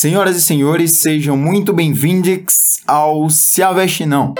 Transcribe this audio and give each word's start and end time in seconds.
Senhoras 0.00 0.36
e 0.36 0.40
senhores, 0.40 1.00
sejam 1.00 1.36
muito 1.36 1.72
bem-vindos 1.72 2.78
ao 2.86 3.28
Se 3.28 3.64
Aveste 3.64 4.06
Não. 4.06 4.32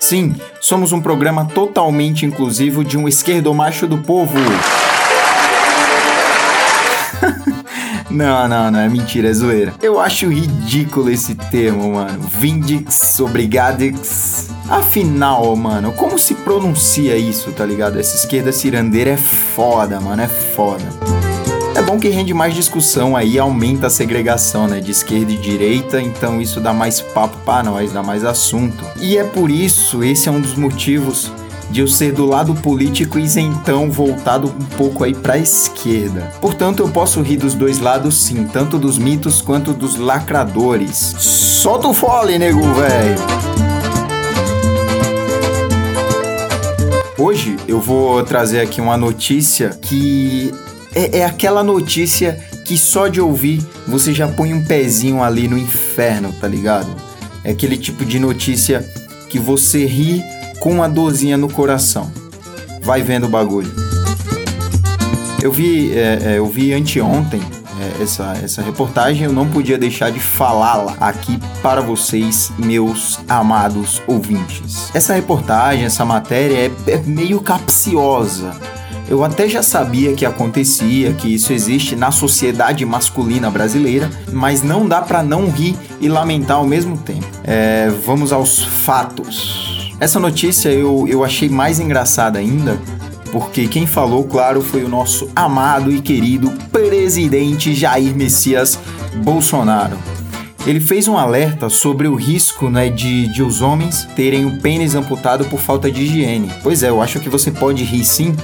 Sim, 0.00 0.34
somos 0.58 0.90
um 0.90 1.02
programa 1.02 1.44
totalmente 1.44 2.24
inclusivo 2.24 2.82
de 2.82 2.96
um 2.96 3.06
esquerdomacho 3.06 3.86
do 3.86 3.98
povo. 3.98 4.38
não, 8.08 8.48
não, 8.48 8.70
não, 8.70 8.80
é 8.80 8.88
mentira, 8.88 9.28
é 9.28 9.34
zoeira. 9.34 9.74
Eu 9.82 10.00
acho 10.00 10.30
ridículo 10.30 11.10
esse 11.10 11.34
termo, 11.34 11.92
mano. 11.92 12.26
Vindix, 12.26 13.20
obrigadix. 13.20 14.48
Afinal, 14.66 15.54
mano, 15.54 15.92
como 15.92 16.18
se 16.18 16.34
pronuncia 16.36 17.18
isso, 17.18 17.52
tá 17.52 17.66
ligado? 17.66 18.00
Essa 18.00 18.16
esquerda 18.16 18.50
cirandeira 18.50 19.10
é 19.10 19.18
foda, 19.18 20.00
mano, 20.00 20.22
é 20.22 20.26
foda. 20.26 21.27
Bom 21.88 21.98
que 21.98 22.10
rende 22.10 22.34
mais 22.34 22.54
discussão 22.54 23.16
aí, 23.16 23.38
aumenta 23.38 23.86
a 23.86 23.90
segregação, 23.90 24.66
né, 24.66 24.78
de 24.78 24.90
esquerda 24.90 25.32
e 25.32 25.38
direita, 25.38 26.02
então 26.02 26.38
isso 26.38 26.60
dá 26.60 26.70
mais 26.70 27.00
papo 27.00 27.38
para 27.46 27.62
nós, 27.62 27.90
dá 27.90 28.02
mais 28.02 28.26
assunto. 28.26 28.84
E 29.00 29.16
é 29.16 29.24
por 29.24 29.50
isso, 29.50 30.04
esse 30.04 30.28
é 30.28 30.30
um 30.30 30.38
dos 30.38 30.54
motivos 30.54 31.32
de 31.70 31.80
eu 31.80 31.88
ser 31.88 32.12
do 32.12 32.26
lado 32.26 32.54
político 32.54 33.18
isentão 33.18 33.90
voltado 33.90 34.48
um 34.48 34.64
pouco 34.76 35.02
aí 35.02 35.14
para 35.14 35.32
a 35.32 35.38
esquerda. 35.38 36.30
Portanto, 36.42 36.82
eu 36.82 36.90
posso 36.90 37.22
rir 37.22 37.38
dos 37.38 37.54
dois 37.54 37.78
lados 37.78 38.18
sim, 38.18 38.44
tanto 38.44 38.76
dos 38.76 38.98
mitos 38.98 39.40
quanto 39.40 39.72
dos 39.72 39.96
lacradores. 39.96 41.14
Solta 41.16 41.88
o 41.88 41.94
fole, 41.94 42.38
nego, 42.38 42.60
velho. 42.74 43.18
Hoje 47.16 47.56
eu 47.66 47.80
vou 47.80 48.22
trazer 48.24 48.60
aqui 48.60 48.78
uma 48.78 48.98
notícia 48.98 49.70
que 49.70 50.52
é, 50.94 51.18
é 51.18 51.24
aquela 51.24 51.62
notícia 51.62 52.38
que 52.64 52.76
só 52.76 53.08
de 53.08 53.20
ouvir 53.20 53.64
você 53.86 54.12
já 54.12 54.28
põe 54.28 54.52
um 54.52 54.64
pezinho 54.64 55.22
ali 55.22 55.48
no 55.48 55.56
inferno, 55.58 56.32
tá 56.40 56.46
ligado? 56.46 56.88
É 57.44 57.50
aquele 57.50 57.76
tipo 57.76 58.04
de 58.04 58.18
notícia 58.18 58.86
que 59.28 59.38
você 59.38 59.86
ri 59.86 60.22
com 60.60 60.72
uma 60.72 60.88
dorzinha 60.88 61.36
no 61.36 61.48
coração. 61.48 62.10
Vai 62.82 63.02
vendo 63.02 63.24
o 63.24 63.28
bagulho. 63.28 63.72
Eu 65.42 65.52
vi, 65.52 65.96
é, 65.96 66.18
é, 66.22 66.38
eu 66.38 66.46
vi 66.46 66.72
anteontem 66.72 67.40
é, 67.80 68.02
essa, 68.02 68.36
essa 68.42 68.60
reportagem, 68.60 69.24
eu 69.24 69.32
não 69.32 69.48
podia 69.48 69.78
deixar 69.78 70.10
de 70.10 70.18
falá-la 70.18 70.96
aqui 70.98 71.38
para 71.62 71.80
vocês, 71.80 72.50
meus 72.58 73.20
amados 73.28 74.02
ouvintes. 74.06 74.90
Essa 74.92 75.14
reportagem, 75.14 75.84
essa 75.84 76.04
matéria 76.04 76.72
é, 76.86 76.92
é 76.92 76.96
meio 76.98 77.40
capciosa 77.40 78.52
eu 79.08 79.24
até 79.24 79.48
já 79.48 79.62
sabia 79.62 80.12
que 80.12 80.26
acontecia, 80.26 81.12
que 81.14 81.32
isso 81.34 81.52
existe 81.52 81.96
na 81.96 82.10
sociedade 82.10 82.84
masculina 82.84 83.50
brasileira, 83.50 84.10
mas 84.32 84.62
não 84.62 84.86
dá 84.86 85.00
para 85.00 85.22
não 85.22 85.50
rir 85.50 85.76
e 86.00 86.08
lamentar 86.08 86.58
ao 86.58 86.66
mesmo 86.66 86.96
tempo. 86.98 87.26
É, 87.42 87.90
vamos 88.04 88.32
aos 88.32 88.62
fatos. 88.62 89.94
Essa 89.98 90.20
notícia 90.20 90.68
eu, 90.68 91.06
eu 91.08 91.24
achei 91.24 91.48
mais 91.48 91.80
engraçada 91.80 92.38
ainda, 92.38 92.78
porque 93.32 93.66
quem 93.66 93.86
falou, 93.86 94.24
claro, 94.24 94.60
foi 94.60 94.84
o 94.84 94.88
nosso 94.88 95.28
amado 95.34 95.90
e 95.90 96.00
querido 96.00 96.50
presidente 96.70 97.74
Jair 97.74 98.14
Messias 98.14 98.78
Bolsonaro. 99.24 99.98
Ele 100.66 100.80
fez 100.80 101.08
um 101.08 101.16
alerta 101.16 101.68
sobre 101.68 102.08
o 102.08 102.14
risco 102.14 102.68
né, 102.68 102.88
de, 102.88 103.28
de 103.28 103.42
os 103.42 103.62
homens 103.62 104.06
terem 104.16 104.44
o 104.44 104.58
pênis 104.58 104.94
amputado 104.94 105.44
por 105.46 105.60
falta 105.60 105.90
de 105.90 106.02
higiene. 106.02 106.50
Pois 106.62 106.82
é, 106.82 106.88
eu 106.88 107.00
acho 107.00 107.20
que 107.20 107.28
você 107.28 107.50
pode 107.50 107.82
rir 107.84 108.04
sim, 108.04 108.36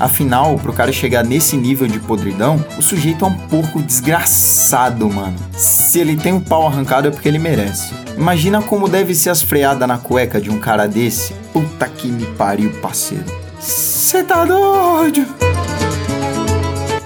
Afinal, 0.00 0.58
pro 0.58 0.72
cara 0.72 0.90
chegar 0.90 1.22
nesse 1.22 1.58
nível 1.58 1.86
de 1.86 2.00
podridão, 2.00 2.64
o 2.78 2.82
sujeito 2.82 3.22
é 3.22 3.28
um 3.28 3.34
porco 3.34 3.82
desgraçado, 3.82 5.06
mano. 5.10 5.36
Se 5.52 6.00
ele 6.00 6.16
tem 6.16 6.32
um 6.32 6.40
pau 6.40 6.66
arrancado 6.66 7.08
é 7.08 7.10
porque 7.10 7.28
ele 7.28 7.38
merece. 7.38 7.92
Imagina 8.16 8.62
como 8.62 8.88
deve 8.88 9.14
ser 9.14 9.28
as 9.28 9.42
freadas 9.42 9.86
na 9.86 9.98
cueca 9.98 10.40
de 10.40 10.48
um 10.48 10.58
cara 10.58 10.86
desse. 10.86 11.34
Puta 11.52 11.86
que 11.86 12.08
me 12.08 12.24
pariu, 12.24 12.70
parceiro. 12.80 13.26
Cê 13.60 14.24
tá 14.24 14.46
doido? 14.46 15.26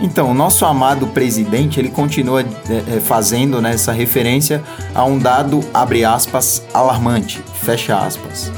Então, 0.04 0.30
o 0.30 0.34
nosso 0.34 0.66
amado 0.66 1.06
presidente, 1.06 1.80
ele 1.80 1.88
continua 1.88 2.42
é, 2.42 2.44
é, 2.96 3.00
fazendo 3.00 3.58
né, 3.62 3.72
essa 3.72 3.90
referência 3.90 4.62
a 4.94 5.02
um 5.02 5.18
dado, 5.18 5.64
abre 5.72 6.04
aspas, 6.04 6.62
alarmante, 6.74 7.42
fecha 7.62 7.96
aspas 7.96 8.52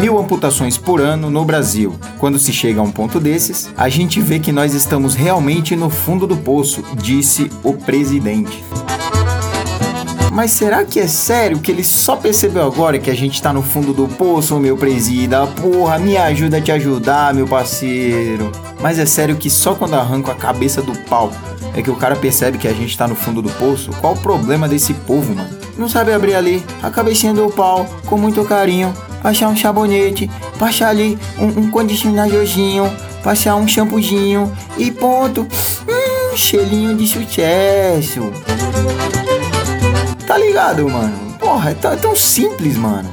mil 0.00 0.16
amputações 0.16 0.78
por 0.78 1.00
ano 1.00 1.28
no 1.28 1.44
Brasil. 1.44 1.98
Quando 2.18 2.38
se 2.38 2.52
chega 2.52 2.80
a 2.80 2.84
um 2.84 2.90
ponto 2.90 3.18
desses, 3.18 3.68
a 3.76 3.88
gente 3.88 4.20
vê 4.20 4.38
que 4.38 4.52
nós 4.52 4.72
estamos 4.72 5.16
realmente 5.16 5.74
no 5.74 5.90
fundo 5.90 6.24
do 6.24 6.36
poço, 6.36 6.84
disse 6.94 7.50
o 7.64 7.74
presidente. 7.74 8.62
Mas 10.38 10.52
será 10.52 10.84
que 10.84 11.00
é 11.00 11.08
sério 11.08 11.58
que 11.58 11.68
ele 11.68 11.82
só 11.82 12.14
percebeu 12.14 12.62
agora 12.62 12.96
que 12.96 13.10
a 13.10 13.14
gente 13.14 13.42
tá 13.42 13.52
no 13.52 13.60
fundo 13.60 13.92
do 13.92 14.06
poço, 14.06 14.56
meu 14.60 14.76
presida? 14.76 15.44
Porra, 15.48 15.98
me 15.98 16.16
ajuda 16.16 16.58
a 16.58 16.60
te 16.60 16.70
ajudar, 16.70 17.34
meu 17.34 17.44
parceiro. 17.44 18.52
Mas 18.80 19.00
é 19.00 19.04
sério 19.04 19.34
que 19.34 19.50
só 19.50 19.74
quando 19.74 19.94
arranco 19.94 20.30
a 20.30 20.36
cabeça 20.36 20.80
do 20.80 20.96
pau 21.06 21.32
é 21.74 21.82
que 21.82 21.90
o 21.90 21.96
cara 21.96 22.14
percebe 22.14 22.56
que 22.56 22.68
a 22.68 22.72
gente 22.72 22.96
tá 22.96 23.08
no 23.08 23.16
fundo 23.16 23.42
do 23.42 23.50
poço? 23.50 23.90
Qual 24.00 24.12
o 24.12 24.20
problema 24.20 24.68
desse 24.68 24.94
povo, 24.94 25.34
mano? 25.34 25.58
Não 25.76 25.88
sabe 25.88 26.12
abrir 26.12 26.36
ali 26.36 26.64
a 26.84 26.88
cabecinha 26.88 27.34
do 27.34 27.50
pau 27.50 27.84
com 28.06 28.16
muito 28.16 28.44
carinho 28.44 28.94
passar 29.20 29.48
um 29.48 29.56
sabonete, 29.56 30.30
passar 30.56 30.90
ali 30.90 31.18
um, 31.36 31.62
um 31.62 31.70
condicionadorzinho, 31.72 32.88
passar 33.24 33.56
um 33.56 33.66
shampoozinho 33.66 34.56
e 34.76 34.88
ponto. 34.92 35.48
Hum, 35.88 36.36
cheirinho 36.36 36.96
de 36.96 37.08
sucesso. 37.08 38.32
Tá 40.38 40.44
ligado, 40.44 40.88
mano? 40.88 41.36
Porra, 41.36 41.70
é 41.70 41.72
é 41.72 41.96
tão 41.96 42.14
simples, 42.14 42.76
mano. 42.76 43.10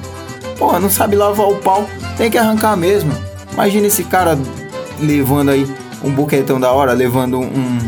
Porra, 0.59 0.79
não 0.79 0.91
sabe 0.91 1.15
lavar 1.15 1.47
o 1.47 1.55
pau, 1.55 1.89
tem 2.15 2.29
que 2.29 2.37
arrancar 2.37 2.77
mesmo. 2.77 3.11
Imagina 3.51 3.87
esse 3.87 4.03
cara 4.03 4.37
levando 4.99 5.49
aí 5.49 5.67
um 6.03 6.11
boquetão 6.11 6.59
da 6.59 6.71
hora, 6.71 6.93
levando 6.93 7.39
um, 7.39 7.79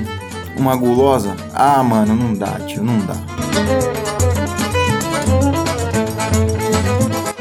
uma 0.57 0.75
gulosa. 0.75 1.35
Ah, 1.53 1.83
mano, 1.83 2.15
não 2.15 2.33
dá, 2.33 2.59
tio, 2.65 2.83
não 2.83 2.97
dá. 2.97 3.13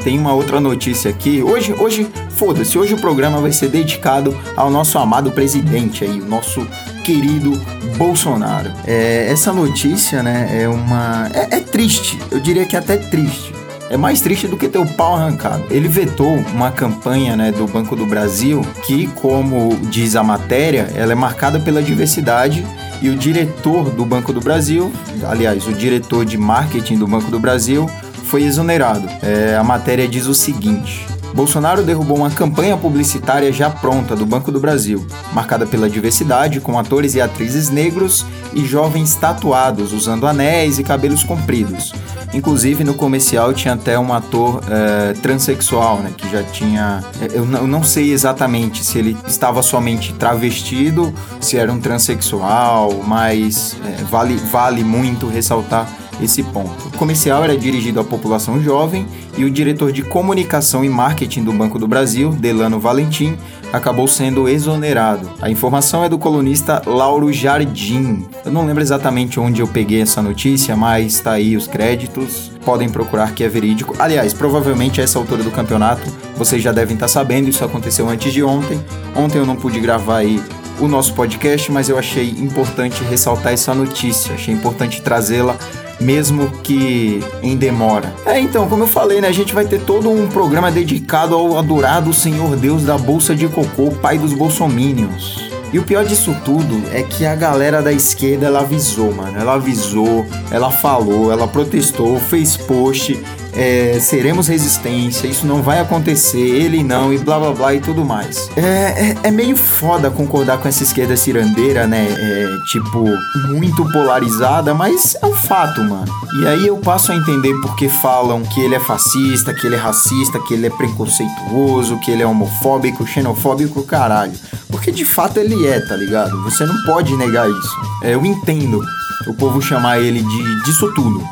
tem 0.07 0.17
uma 0.17 0.33
outra 0.33 0.61
notícia 0.61 1.11
aqui. 1.11 1.43
Hoje, 1.43 1.73
hoje, 1.73 2.07
foda-se, 2.29 2.77
hoje 2.77 2.93
o 2.93 2.97
programa 2.97 3.41
vai 3.41 3.51
ser 3.51 3.67
dedicado 3.67 4.33
ao 4.55 4.69
nosso 4.69 4.97
amado 4.97 5.31
presidente 5.31 6.05
aí, 6.05 6.21
o 6.21 6.25
nosso 6.25 6.65
querido 7.07 7.53
Bolsonaro. 7.95 8.69
É, 8.85 9.31
essa 9.31 9.53
notícia, 9.53 10.21
né, 10.21 10.49
é 10.51 10.67
uma. 10.67 11.29
É, 11.33 11.55
é 11.55 11.59
triste, 11.61 12.19
eu 12.29 12.37
diria 12.37 12.65
que 12.65 12.75
é 12.75 12.79
até 12.79 12.97
triste. 12.97 13.55
É 13.89 13.95
mais 13.95 14.19
triste 14.19 14.45
do 14.49 14.57
que 14.57 14.67
ter 14.67 14.77
o 14.77 14.85
pau 14.85 15.15
arrancado. 15.15 15.63
Ele 15.69 15.87
vetou 15.87 16.35
uma 16.53 16.69
campanha 16.69 17.37
né, 17.37 17.53
do 17.53 17.65
Banco 17.65 17.95
do 17.95 18.05
Brasil 18.05 18.61
que, 18.85 19.07
como 19.07 19.77
diz 19.83 20.17
a 20.17 20.23
matéria, 20.23 20.91
ela 20.93 21.13
é 21.13 21.15
marcada 21.15 21.57
pela 21.57 21.81
diversidade 21.81 22.67
e 23.01 23.07
o 23.07 23.15
diretor 23.15 23.89
do 23.89 24.03
Banco 24.03 24.33
do 24.33 24.41
Brasil, 24.41 24.91
aliás, 25.23 25.65
o 25.65 25.71
diretor 25.71 26.25
de 26.25 26.37
marketing 26.37 26.97
do 26.97 27.07
Banco 27.07 27.31
do 27.31 27.39
Brasil, 27.39 27.89
foi 28.25 28.43
exonerado. 28.43 29.07
É, 29.23 29.55
a 29.55 29.63
matéria 29.63 30.05
diz 30.05 30.25
o 30.25 30.33
seguinte. 30.33 31.07
Bolsonaro 31.37 31.83
derrubou 31.83 32.17
uma 32.17 32.31
campanha 32.31 32.75
publicitária 32.75 33.53
já 33.53 33.69
pronta 33.69 34.15
do 34.15 34.25
Banco 34.25 34.51
do 34.51 34.59
Brasil, 34.59 35.05
marcada 35.31 35.67
pela 35.67 35.87
diversidade, 35.87 36.59
com 36.59 36.79
atores 36.79 37.13
e 37.13 37.21
atrizes 37.21 37.69
negros 37.69 38.25
e 38.55 38.65
jovens 38.65 39.13
tatuados, 39.13 39.93
usando 39.93 40.25
anéis 40.25 40.79
e 40.79 40.83
cabelos 40.83 41.23
compridos. 41.23 41.93
Inclusive, 42.33 42.83
no 42.83 42.95
comercial 42.95 43.53
tinha 43.53 43.75
até 43.75 43.99
um 43.99 44.11
ator 44.11 44.63
é, 44.67 45.13
transexual, 45.13 45.99
né, 45.99 46.11
que 46.17 46.27
já 46.27 46.41
tinha. 46.41 47.03
Eu 47.31 47.45
não, 47.45 47.59
eu 47.59 47.67
não 47.67 47.83
sei 47.83 48.11
exatamente 48.11 48.83
se 48.83 48.97
ele 48.97 49.15
estava 49.27 49.61
somente 49.61 50.13
travestido, 50.13 51.13
se 51.39 51.55
era 51.55 51.71
um 51.71 51.79
transexual, 51.79 53.03
mas 53.05 53.77
é, 53.85 54.03
vale, 54.05 54.37
vale 54.37 54.83
muito 54.83 55.27
ressaltar 55.27 55.87
esse 56.21 56.43
ponto. 56.43 56.87
O 56.87 56.97
comercial 56.97 57.43
era 57.43 57.57
dirigido 57.57 57.99
à 57.99 58.03
população 58.03 58.61
jovem 58.61 59.05
e 59.37 59.43
o 59.43 59.49
diretor 59.49 59.91
de 59.91 60.01
comunicação 60.01 60.83
e 60.83 60.89
marketing 60.89 61.43
do 61.43 61.53
Banco 61.53 61.77
do 61.77 61.87
Brasil, 61.87 62.31
Delano 62.31 62.79
Valentim, 62.79 63.37
acabou 63.71 64.07
sendo 64.07 64.47
exonerado. 64.47 65.29
A 65.41 65.49
informação 65.49 66.03
é 66.03 66.09
do 66.09 66.17
colunista 66.17 66.81
Lauro 66.85 67.31
Jardim. 67.31 68.25
Eu 68.45 68.51
não 68.51 68.65
lembro 68.65 68.81
exatamente 68.81 69.39
onde 69.39 69.61
eu 69.61 69.67
peguei 69.67 70.01
essa 70.01 70.21
notícia, 70.21 70.75
mas 70.75 71.15
está 71.15 71.33
aí 71.33 71.55
os 71.55 71.67
créditos. 71.67 72.51
Podem 72.65 72.89
procurar 72.89 73.33
que 73.33 73.43
é 73.43 73.49
verídico. 73.49 73.95
Aliás, 73.99 74.33
provavelmente 74.33 74.99
a 74.99 75.03
essa 75.03 75.19
altura 75.19 75.43
do 75.43 75.51
campeonato 75.51 76.07
vocês 76.37 76.61
já 76.61 76.71
devem 76.71 76.93
estar 76.93 77.07
sabendo, 77.07 77.49
isso 77.49 77.65
aconteceu 77.65 78.07
antes 78.07 78.31
de 78.31 78.43
ontem. 78.43 78.79
Ontem 79.15 79.39
eu 79.39 79.45
não 79.45 79.55
pude 79.55 79.79
gravar 79.79 80.17
aí 80.17 80.41
o 80.79 80.87
nosso 80.87 81.13
podcast, 81.13 81.71
mas 81.71 81.89
eu 81.89 81.97
achei 81.97 82.29
importante 82.29 83.03
ressaltar 83.05 83.53
essa 83.53 83.73
notícia, 83.73 84.35
achei 84.35 84.53
importante 84.53 85.01
trazê-la 85.01 85.57
mesmo 85.99 86.49
que 86.63 87.23
em 87.41 87.55
demora. 87.55 88.13
É, 88.25 88.39
então, 88.39 88.67
como 88.67 88.83
eu 88.83 88.87
falei, 88.87 89.21
né, 89.21 89.27
a 89.27 89.33
gente 89.33 89.53
vai 89.53 89.65
ter 89.65 89.81
todo 89.81 90.09
um 90.09 90.27
programa 90.27 90.71
dedicado 90.71 91.35
ao 91.35 91.57
adorado 91.57 92.13
Senhor 92.13 92.55
Deus 92.55 92.83
da 92.83 92.97
Bolsa 92.97 93.35
de 93.35 93.47
Cocô, 93.47 93.91
pai 93.91 94.17
dos 94.17 94.33
bolsomínios. 94.33 95.47
E 95.73 95.79
o 95.79 95.83
pior 95.83 96.05
disso 96.05 96.35
tudo 96.45 96.81
é 96.93 97.03
que 97.03 97.25
a 97.25 97.35
galera 97.35 97.81
da 97.81 97.91
esquerda 97.91 98.47
ela 98.47 98.61
avisou, 98.61 99.13
mano. 99.13 99.37
Ela 99.37 99.55
avisou, 99.55 100.25
ela 100.49 100.71
falou, 100.71 101.31
ela 101.31 101.47
protestou, 101.47 102.17
fez 102.19 102.55
post 102.55 103.21
é, 103.57 103.99
seremos 103.99 104.47
resistência, 104.47 105.27
isso 105.27 105.47
não 105.47 105.63
vai 105.63 105.79
acontecer, 105.79 106.37
ele 106.37 106.83
não, 106.83 107.11
e 107.11 107.17
blá 107.17 107.39
blá 107.39 107.51
blá 107.51 107.73
e 107.73 107.79
tudo 107.79 108.05
mais. 108.05 108.49
É, 108.55 108.61
é, 108.61 109.17
é 109.23 109.31
meio 109.31 109.57
foda 109.57 110.11
concordar 110.11 110.59
com 110.59 110.67
essa 110.67 110.83
esquerda 110.83 111.17
cirandeira, 111.17 111.87
né? 111.87 112.07
É, 112.07 112.57
tipo, 112.65 113.03
muito 113.49 113.83
polarizada, 113.91 114.75
mas 114.75 115.15
é 115.21 115.25
um 115.25 115.33
fato, 115.33 115.83
mano. 115.83 116.05
E 116.39 116.45
aí 116.45 116.67
eu 116.67 116.77
passo 116.77 117.11
a 117.11 117.15
entender 117.15 117.53
porque 117.61 117.89
falam 117.89 118.43
que 118.43 118.61
ele 118.61 118.75
é 118.75 118.79
fascista, 118.79 119.53
que 119.53 119.65
ele 119.65 119.75
é 119.75 119.79
racista, 119.79 120.39
que 120.39 120.53
ele 120.53 120.67
é 120.67 120.69
preconceituoso, 120.69 121.99
que 121.99 122.11
ele 122.11 122.21
é 122.21 122.27
homofóbico, 122.27 123.07
xenofóbico, 123.07 123.81
caralho. 123.83 124.33
Porque 124.69 124.91
de 124.91 125.03
fato 125.03 125.37
ele 125.37 125.65
é, 125.65 125.79
tá 125.79 125.95
ligado? 125.95 126.43
Você 126.43 126.63
não 126.63 126.75
pode 126.83 127.15
negar 127.17 127.49
isso. 127.49 127.75
É, 128.03 128.13
eu 128.13 128.23
entendo 128.23 128.79
o 129.27 129.33
povo 129.33 129.59
chamar 129.61 129.99
ele 129.99 130.21
de 130.21 130.63
disso 130.63 130.93
tudo. 130.93 131.23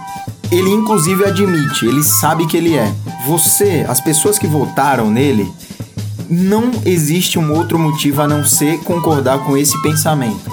Ele 0.51 0.69
inclusive 0.69 1.25
admite, 1.25 1.85
ele 1.85 2.03
sabe 2.03 2.45
que 2.45 2.55
ele 2.57 2.75
é. 2.75 2.93
Você, 3.25 3.85
as 3.87 3.99
pessoas 3.99 4.37
que 4.37 4.47
votaram 4.47 5.09
nele, 5.09 5.51
não 6.29 6.71
existe 6.85 7.37
um 7.37 7.51
outro 7.51 7.77
motivo 7.77 8.21
a 8.21 8.27
não 8.27 8.43
ser 8.43 8.79
concordar 8.79 9.39
com 9.39 9.57
esse 9.57 9.79
pensamento. 9.81 10.49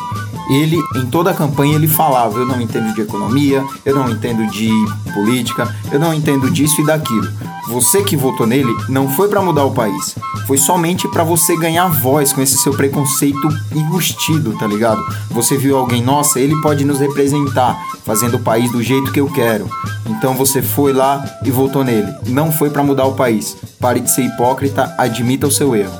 Ele, 0.50 0.78
em 0.96 1.06
toda 1.06 1.30
a 1.30 1.34
campanha, 1.34 1.76
ele 1.76 1.86
falava: 1.86 2.38
Eu 2.38 2.46
não 2.46 2.60
entendo 2.60 2.94
de 2.94 3.00
economia, 3.00 3.64
eu 3.84 3.94
não 3.94 4.10
entendo 4.10 4.46
de 4.50 4.70
política, 5.14 5.74
eu 5.90 6.00
não 6.00 6.12
entendo 6.12 6.50
disso 6.50 6.80
e 6.80 6.86
daquilo. 6.86 7.28
Você 7.68 8.02
que 8.02 8.16
votou 8.16 8.46
nele 8.46 8.74
não 8.88 9.08
foi 9.08 9.28
para 9.28 9.40
mudar 9.40 9.64
o 9.64 9.70
país, 9.70 10.16
foi 10.46 10.58
somente 10.58 11.06
para 11.08 11.22
você 11.22 11.56
ganhar 11.56 11.86
voz 11.88 12.32
com 12.32 12.42
esse 12.42 12.58
seu 12.58 12.72
preconceito 12.72 13.48
enrustido, 13.74 14.58
tá 14.58 14.66
ligado? 14.66 15.00
Você 15.30 15.56
viu 15.56 15.78
alguém, 15.78 16.02
nossa, 16.02 16.40
ele 16.40 16.60
pode 16.60 16.84
nos 16.84 16.98
representar, 16.98 17.80
fazendo 18.04 18.36
o 18.36 18.42
país 18.42 18.70
do 18.72 18.82
jeito 18.82 19.12
que 19.12 19.20
eu 19.20 19.30
quero. 19.30 19.70
Então 20.06 20.34
você 20.34 20.60
foi 20.60 20.92
lá 20.92 21.24
e 21.44 21.50
votou 21.50 21.84
nele. 21.84 22.12
Não 22.26 22.50
foi 22.50 22.68
para 22.68 22.82
mudar 22.82 23.06
o 23.06 23.14
país. 23.14 23.56
Pare 23.78 24.00
de 24.00 24.10
ser 24.10 24.22
hipócrita, 24.22 24.92
admita 24.98 25.46
o 25.46 25.50
seu 25.50 25.74
erro. 25.76 25.94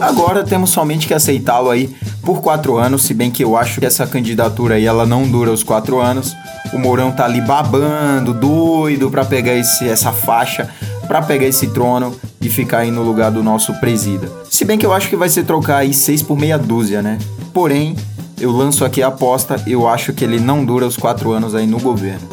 Agora 0.00 0.44
temos 0.44 0.70
somente 0.70 1.06
que 1.06 1.14
aceitá-lo 1.14 1.70
aí 1.70 1.94
por 2.22 2.40
quatro 2.40 2.76
anos, 2.76 3.02
se 3.02 3.14
bem 3.14 3.30
que 3.30 3.44
eu 3.44 3.56
acho 3.56 3.78
que 3.78 3.86
essa 3.86 4.04
candidatura 4.04 4.74
aí 4.74 4.84
ela 4.84 5.06
não 5.06 5.28
dura 5.28 5.52
os 5.52 5.62
quatro 5.62 6.00
anos. 6.00 6.34
O 6.72 6.78
Mourão 6.78 7.12
tá 7.12 7.24
ali 7.24 7.40
babando, 7.40 8.34
doido 8.34 9.10
para 9.10 9.24
pegar 9.24 9.54
esse, 9.54 9.88
essa 9.88 10.12
faixa, 10.12 10.68
para 11.06 11.22
pegar 11.22 11.46
esse 11.46 11.68
trono 11.68 12.14
e 12.40 12.48
ficar 12.48 12.78
aí 12.78 12.90
no 12.90 13.02
lugar 13.02 13.30
do 13.30 13.42
nosso 13.42 13.72
presida. 13.80 14.30
Se 14.50 14.64
bem 14.64 14.78
que 14.78 14.86
eu 14.86 14.92
acho 14.92 15.08
que 15.08 15.16
vai 15.16 15.28
ser 15.28 15.44
trocar 15.44 15.78
aí 15.78 15.92
seis 15.92 16.22
por 16.22 16.38
meia 16.38 16.58
dúzia, 16.58 17.02
né? 17.02 17.18
Porém, 17.52 17.96
eu 18.40 18.50
lanço 18.50 18.84
aqui 18.84 19.02
a 19.02 19.08
aposta, 19.08 19.60
eu 19.66 19.88
acho 19.88 20.12
que 20.12 20.24
ele 20.24 20.38
não 20.38 20.64
dura 20.64 20.86
os 20.86 20.96
quatro 20.96 21.32
anos 21.32 21.54
aí 21.54 21.66
no 21.66 21.80
governo. 21.80 22.28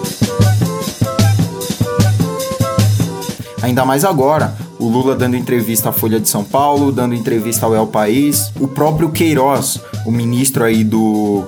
Ainda 3.61 3.85
mais 3.85 4.03
agora, 4.03 4.53
o 4.77 4.89
Lula 4.89 5.15
dando 5.15 5.37
entrevista 5.37 5.89
à 5.89 5.93
Folha 5.93 6.19
de 6.19 6.27
São 6.27 6.43
Paulo, 6.43 6.91
dando 6.91 7.15
entrevista 7.15 7.65
ao 7.65 7.73
El 7.73 7.87
País, 7.87 8.51
o 8.59 8.67
próprio 8.67 9.09
Queiroz, 9.09 9.79
o 10.05 10.11
ministro 10.11 10.65
aí 10.65 10.83
do, 10.83 11.45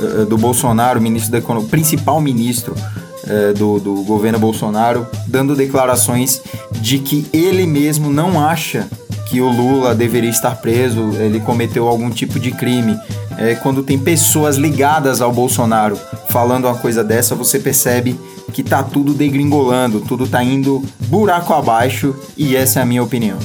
eh, 0.00 0.24
do 0.24 0.36
Bolsonaro, 0.36 1.00
ministro 1.00 1.32
da 1.32 1.38
Economia, 1.38 1.68
principal 1.68 2.20
ministro 2.20 2.74
eh, 3.26 3.52
do, 3.52 3.78
do 3.78 4.02
governo 4.02 4.38
Bolsonaro, 4.38 5.06
dando 5.26 5.54
declarações 5.54 6.40
de 6.80 6.98
que 6.98 7.26
ele 7.32 7.66
mesmo 7.66 8.10
não 8.10 8.40
acha 8.40 8.88
que 9.28 9.40
o 9.40 9.48
Lula 9.48 9.94
deveria 9.94 10.30
estar 10.30 10.56
preso, 10.56 11.10
ele 11.18 11.38
cometeu 11.40 11.86
algum 11.86 12.10
tipo 12.10 12.40
de 12.40 12.50
crime. 12.50 12.98
É, 13.36 13.54
quando 13.54 13.82
tem 13.82 13.98
pessoas 13.98 14.56
ligadas 14.56 15.20
ao 15.20 15.30
Bolsonaro 15.30 15.98
falando 16.30 16.64
uma 16.64 16.74
coisa 16.74 17.04
dessa, 17.04 17.34
você 17.34 17.58
percebe 17.58 18.18
que 18.52 18.62
tá 18.62 18.82
tudo 18.82 19.12
degringolando, 19.12 20.00
tudo 20.00 20.26
tá 20.26 20.42
indo 20.42 20.82
buraco 21.06 21.52
abaixo 21.52 22.14
e 22.36 22.56
essa 22.56 22.80
é 22.80 22.82
a 22.82 22.86
minha 22.86 23.02
opinião. 23.02 23.38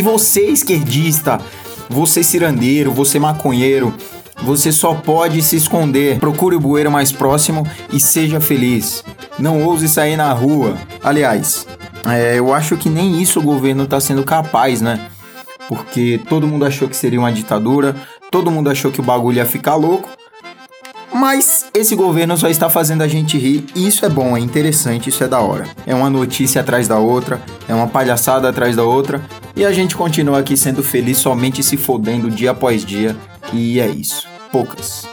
E 0.00 0.02
você, 0.02 0.46
esquerdista, 0.46 1.38
você 1.86 2.22
cirandeiro, 2.22 2.90
você 2.90 3.18
maconheiro, 3.18 3.92
você 4.42 4.72
só 4.72 4.94
pode 4.94 5.42
se 5.42 5.56
esconder. 5.56 6.18
Procure 6.18 6.56
o 6.56 6.58
bueiro 6.60 6.90
mais 6.90 7.12
próximo 7.12 7.66
e 7.92 8.00
seja 8.00 8.40
feliz. 8.40 9.04
Não 9.38 9.62
ouse 9.62 9.86
sair 9.90 10.16
na 10.16 10.32
rua. 10.32 10.74
Aliás, 11.04 11.66
é, 12.06 12.38
eu 12.38 12.54
acho 12.54 12.78
que 12.78 12.88
nem 12.88 13.20
isso 13.20 13.40
o 13.40 13.42
governo 13.42 13.84
está 13.84 14.00
sendo 14.00 14.24
capaz, 14.24 14.80
né? 14.80 15.06
Porque 15.68 16.18
todo 16.26 16.46
mundo 16.46 16.64
achou 16.64 16.88
que 16.88 16.96
seria 16.96 17.20
uma 17.20 17.30
ditadura, 17.30 17.94
todo 18.30 18.50
mundo 18.50 18.70
achou 18.70 18.90
que 18.90 19.00
o 19.00 19.04
bagulho 19.04 19.36
ia 19.36 19.44
ficar 19.44 19.74
louco. 19.74 20.08
Mas 21.12 21.66
esse 21.74 21.94
governo 21.94 22.38
só 22.38 22.48
está 22.48 22.70
fazendo 22.70 23.02
a 23.02 23.08
gente 23.08 23.36
rir 23.36 23.66
e 23.74 23.86
isso 23.86 24.06
é 24.06 24.08
bom, 24.08 24.34
é 24.34 24.40
interessante, 24.40 25.10
isso 25.10 25.22
é 25.22 25.28
da 25.28 25.40
hora. 25.40 25.68
É 25.86 25.94
uma 25.94 26.08
notícia 26.08 26.62
atrás 26.62 26.88
da 26.88 26.98
outra, 26.98 27.42
é 27.68 27.74
uma 27.74 27.86
palhaçada 27.86 28.48
atrás 28.48 28.74
da 28.74 28.84
outra 28.84 29.20
e 29.56 29.64
a 29.64 29.72
gente 29.72 29.96
continua 29.96 30.38
aqui 30.38 30.56
sendo 30.56 30.82
feliz 30.82 31.18
somente 31.18 31.62
se 31.62 31.76
fodendo 31.76 32.30
dia 32.30 32.50
após 32.50 32.84
dia 32.84 33.16
e 33.52 33.80
é 33.80 33.88
isso 33.88 34.28
poucas. 34.50 35.06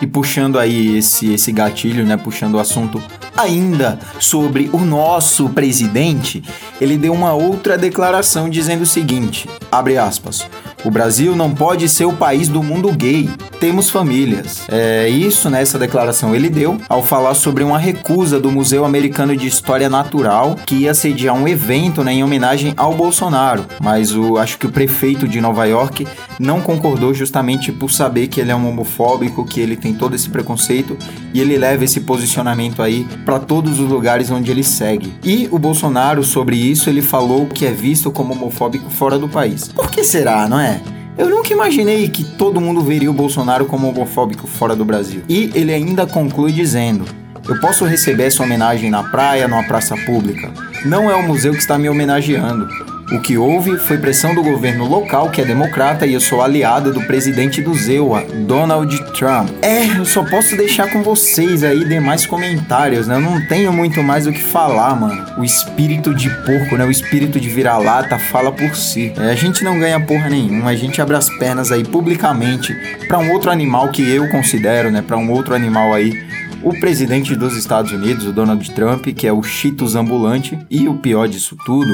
E 0.00 0.06
puxando 0.06 0.58
aí 0.58 0.96
esse, 0.98 1.32
esse 1.32 1.52
gatilho, 1.52 2.04
né, 2.04 2.16
puxando 2.16 2.54
o 2.54 2.58
assunto 2.58 3.00
ainda 3.36 3.98
sobre 4.18 4.68
o 4.72 4.78
nosso 4.78 5.48
presidente, 5.50 6.42
ele 6.80 6.98
deu 6.98 7.12
uma 7.12 7.32
outra 7.32 7.78
declaração 7.78 8.50
dizendo 8.50 8.82
o 8.82 8.86
seguinte, 8.86 9.48
abre 9.70 9.96
aspas, 9.96 10.46
o 10.84 10.90
Brasil 10.90 11.36
não 11.36 11.54
pode 11.54 11.88
ser 11.88 12.04
o 12.04 12.12
país 12.12 12.48
do 12.48 12.62
mundo 12.62 12.92
gay. 12.92 13.30
Temos 13.60 13.90
famílias. 13.90 14.64
É 14.68 15.08
isso 15.08 15.48
nessa 15.48 15.78
né, 15.78 15.86
declaração 15.86 16.34
ele 16.34 16.48
deu 16.48 16.78
ao 16.88 17.02
falar 17.02 17.34
sobre 17.34 17.62
uma 17.62 17.78
recusa 17.78 18.40
do 18.40 18.50
Museu 18.50 18.84
Americano 18.84 19.36
de 19.36 19.46
História 19.46 19.88
Natural 19.88 20.56
que 20.66 20.74
ia 20.74 20.94
sediar 20.94 21.36
um 21.36 21.46
evento 21.46 22.02
né, 22.02 22.14
em 22.14 22.24
homenagem 22.24 22.74
ao 22.76 22.94
Bolsonaro. 22.94 23.64
Mas 23.80 24.14
o, 24.14 24.36
acho 24.38 24.58
que 24.58 24.66
o 24.66 24.72
prefeito 24.72 25.28
de 25.28 25.40
Nova 25.40 25.64
York 25.66 26.06
não 26.38 26.60
concordou 26.60 27.14
justamente 27.14 27.70
por 27.70 27.90
saber 27.90 28.26
que 28.26 28.40
ele 28.40 28.50
é 28.50 28.56
um 28.56 28.68
homofóbico, 28.68 29.44
que 29.44 29.60
ele 29.60 29.76
tem 29.76 29.94
todo 29.94 30.16
esse 30.16 30.28
preconceito 30.28 30.96
e 31.32 31.40
ele 31.40 31.56
leva 31.56 31.84
esse 31.84 32.00
posicionamento 32.00 32.82
aí 32.82 33.06
para 33.24 33.38
todos 33.38 33.78
os 33.78 33.88
lugares 33.88 34.30
onde 34.30 34.50
ele 34.50 34.64
segue. 34.64 35.14
E 35.22 35.48
o 35.52 35.58
Bolsonaro 35.58 36.24
sobre 36.24 36.56
isso 36.56 36.90
ele 36.90 37.02
falou 37.02 37.46
que 37.46 37.64
é 37.64 37.70
visto 37.70 38.10
como 38.10 38.32
homofóbico 38.32 38.90
fora 38.90 39.18
do 39.18 39.28
país. 39.28 39.68
Por 39.68 39.90
que 39.90 40.02
será, 40.02 40.48
não 40.48 40.58
é? 40.58 40.71
Eu 41.16 41.28
nunca 41.28 41.52
imaginei 41.52 42.08
que 42.08 42.24
todo 42.24 42.60
mundo 42.60 42.80
veria 42.80 43.10
o 43.10 43.14
Bolsonaro 43.14 43.66
como 43.66 43.88
homofóbico 43.88 44.46
fora 44.46 44.74
do 44.74 44.84
Brasil. 44.84 45.22
E 45.28 45.50
ele 45.54 45.72
ainda 45.72 46.06
conclui 46.06 46.52
dizendo: 46.52 47.04
Eu 47.46 47.60
posso 47.60 47.84
receber 47.84 48.24
essa 48.24 48.42
homenagem 48.42 48.90
na 48.90 49.02
praia, 49.02 49.46
numa 49.46 49.64
praça 49.64 49.94
pública. 50.06 50.50
Não 50.84 51.10
é 51.10 51.14
o 51.14 51.22
museu 51.22 51.52
que 51.52 51.58
está 51.58 51.78
me 51.78 51.88
homenageando. 51.88 52.66
O 53.12 53.20
que 53.20 53.36
houve 53.36 53.76
foi 53.76 53.98
pressão 53.98 54.34
do 54.34 54.42
governo 54.42 54.88
local, 54.88 55.28
que 55.28 55.42
é 55.42 55.44
democrata, 55.44 56.06
e 56.06 56.14
eu 56.14 56.20
sou 56.20 56.40
aliado 56.40 56.94
do 56.94 57.02
presidente 57.02 57.60
do 57.60 57.74
ZEUA, 57.74 58.24
Donald 58.46 58.96
Trump. 59.12 59.50
É, 59.60 59.98
eu 59.98 60.06
só 60.06 60.24
posso 60.24 60.56
deixar 60.56 60.90
com 60.90 61.02
vocês 61.02 61.62
aí 61.62 61.84
demais 61.84 62.24
comentários, 62.24 63.06
né? 63.06 63.16
Eu 63.16 63.20
não 63.20 63.46
tenho 63.46 63.70
muito 63.70 64.02
mais 64.02 64.26
o 64.26 64.32
que 64.32 64.42
falar, 64.42 64.98
mano. 64.98 65.26
O 65.36 65.44
espírito 65.44 66.14
de 66.14 66.30
porco, 66.46 66.78
né? 66.78 66.86
O 66.86 66.90
espírito 66.90 67.38
de 67.38 67.50
vira-lata 67.50 68.18
fala 68.18 68.50
por 68.50 68.74
si. 68.74 69.12
É, 69.18 69.30
a 69.30 69.34
gente 69.34 69.62
não 69.62 69.78
ganha 69.78 70.00
porra 70.00 70.30
nenhuma, 70.30 70.70
a 70.70 70.76
gente 70.76 71.02
abre 71.02 71.14
as 71.14 71.28
pernas 71.38 71.70
aí 71.70 71.84
publicamente 71.84 72.74
para 73.06 73.18
um 73.18 73.30
outro 73.30 73.50
animal 73.50 73.90
que 73.90 74.08
eu 74.08 74.26
considero, 74.30 74.90
né? 74.90 75.02
Para 75.02 75.18
um 75.18 75.30
outro 75.30 75.54
animal 75.54 75.92
aí 75.92 76.18
o 76.62 76.72
presidente 76.80 77.36
dos 77.36 77.58
Estados 77.58 77.92
Unidos, 77.92 78.24
o 78.24 78.32
Donald 78.32 78.70
Trump, 78.70 79.04
que 79.08 79.26
é 79.26 79.32
o 79.32 79.42
Cheetos 79.42 79.96
ambulante, 79.96 80.58
e 80.70 80.88
o 80.88 80.94
pior 80.94 81.28
disso 81.28 81.56
tudo 81.66 81.92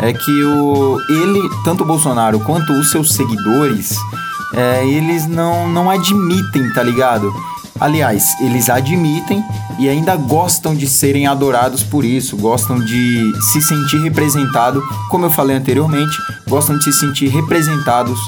é 0.00 0.12
que 0.12 0.44
o, 0.44 0.98
ele, 1.08 1.40
tanto 1.64 1.84
o 1.84 1.86
Bolsonaro 1.86 2.40
quanto 2.40 2.72
os 2.72 2.90
seus 2.90 3.12
seguidores, 3.12 3.96
é, 4.54 4.86
eles 4.86 5.26
não, 5.26 5.68
não 5.68 5.90
admitem, 5.90 6.72
tá 6.72 6.82
ligado? 6.82 7.32
Aliás, 7.80 8.40
eles 8.40 8.70
admitem 8.70 9.44
e 9.78 9.88
ainda 9.88 10.14
gostam 10.14 10.74
de 10.74 10.86
serem 10.86 11.26
adorados 11.26 11.82
por 11.82 12.04
isso, 12.04 12.36
gostam 12.36 12.78
de 12.78 13.32
se 13.40 13.60
sentir 13.60 14.00
representado, 14.00 14.82
como 15.10 15.26
eu 15.26 15.30
falei 15.30 15.56
anteriormente, 15.56 16.16
gostam 16.48 16.78
de 16.78 16.84
se 16.84 16.92
sentir 16.92 17.28
representados 17.28 18.18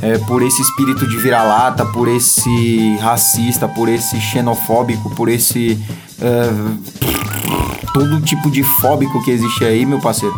é, 0.00 0.18
por 0.18 0.42
esse 0.42 0.60
espírito 0.62 1.06
de 1.06 1.18
vira-lata, 1.18 1.84
por 1.84 2.08
esse 2.08 2.96
racista, 2.96 3.68
por 3.68 3.88
esse 3.88 4.20
xenofóbico, 4.20 5.10
por 5.10 5.28
esse. 5.28 5.78
É, 6.20 6.50
todo 7.92 8.20
tipo 8.22 8.50
de 8.50 8.64
fóbico 8.64 9.22
que 9.22 9.30
existe 9.30 9.64
aí, 9.64 9.84
meu 9.86 10.00
parceiro 10.00 10.34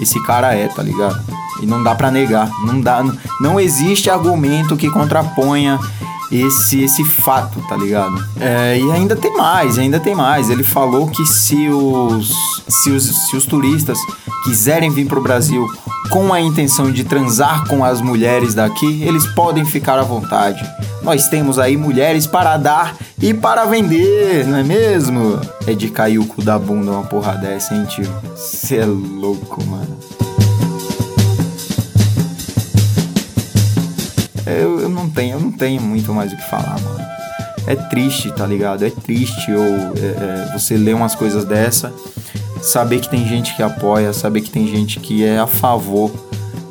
esse 0.00 0.22
cara 0.24 0.54
é, 0.54 0.68
tá 0.68 0.82
ligado? 0.82 1.20
E 1.60 1.66
não 1.66 1.82
dá 1.82 1.94
para 1.94 2.10
negar, 2.10 2.50
não 2.64 2.80
dá, 2.80 3.04
não 3.40 3.58
existe 3.58 4.08
argumento 4.08 4.76
que 4.76 4.88
contraponha 4.90 5.78
esse 6.30 6.82
esse 6.82 7.04
fato, 7.04 7.60
tá 7.68 7.76
ligado? 7.76 8.22
É, 8.38 8.78
e 8.78 8.92
ainda 8.92 9.16
tem 9.16 9.34
mais, 9.36 9.78
ainda 9.78 9.98
tem 9.98 10.14
mais. 10.14 10.50
Ele 10.50 10.62
falou 10.62 11.08
que 11.08 11.24
se 11.24 11.68
os, 11.68 12.32
se 12.68 12.90
os, 12.90 13.28
se 13.28 13.36
os 13.36 13.46
turistas 13.46 13.98
quiserem 14.44 14.90
vir 14.90 15.06
pro 15.06 15.20
Brasil 15.20 15.66
com 16.10 16.32
a 16.32 16.40
intenção 16.40 16.90
de 16.90 17.04
transar 17.04 17.66
com 17.66 17.84
as 17.84 18.00
mulheres 18.00 18.54
daqui, 18.54 19.02
eles 19.02 19.26
podem 19.34 19.64
ficar 19.64 19.98
à 19.98 20.02
vontade. 20.02 20.64
Nós 21.08 21.26
temos 21.26 21.58
aí 21.58 21.74
mulheres 21.74 22.26
para 22.26 22.58
dar 22.58 22.94
e 23.18 23.32
para 23.32 23.64
vender, 23.64 24.46
não 24.46 24.58
é 24.58 24.62
mesmo? 24.62 25.40
É 25.66 25.72
de 25.72 25.88
cair 25.88 26.18
o 26.18 26.26
cu 26.26 26.42
da 26.42 26.58
bunda 26.58 26.90
uma 26.90 27.02
porra 27.02 27.32
dessa, 27.32 27.74
hein, 27.74 27.86
tio? 27.86 28.04
Cê 28.36 28.76
é 28.76 28.84
louco, 28.84 29.64
mano. 29.64 29.98
Eu, 34.44 34.80
eu 34.80 34.88
não 34.90 35.08
tenho, 35.08 35.36
eu 35.36 35.40
não 35.40 35.50
tenho 35.50 35.80
muito 35.80 36.12
mais 36.12 36.30
o 36.30 36.36
que 36.36 36.44
falar, 36.44 36.78
mano. 36.78 37.00
É 37.66 37.74
triste, 37.74 38.30
tá 38.32 38.46
ligado? 38.46 38.84
É 38.84 38.90
triste 38.90 39.50
ou 39.50 39.64
é, 39.64 40.50
é, 40.50 40.52
você 40.52 40.76
ler 40.76 40.94
umas 40.94 41.14
coisas 41.14 41.46
dessa, 41.46 41.90
saber 42.60 43.00
que 43.00 43.08
tem 43.08 43.26
gente 43.26 43.56
que 43.56 43.62
apoia, 43.62 44.12
saber 44.12 44.42
que 44.42 44.50
tem 44.50 44.68
gente 44.68 45.00
que 45.00 45.24
é 45.24 45.38
a 45.38 45.46
favor 45.46 46.12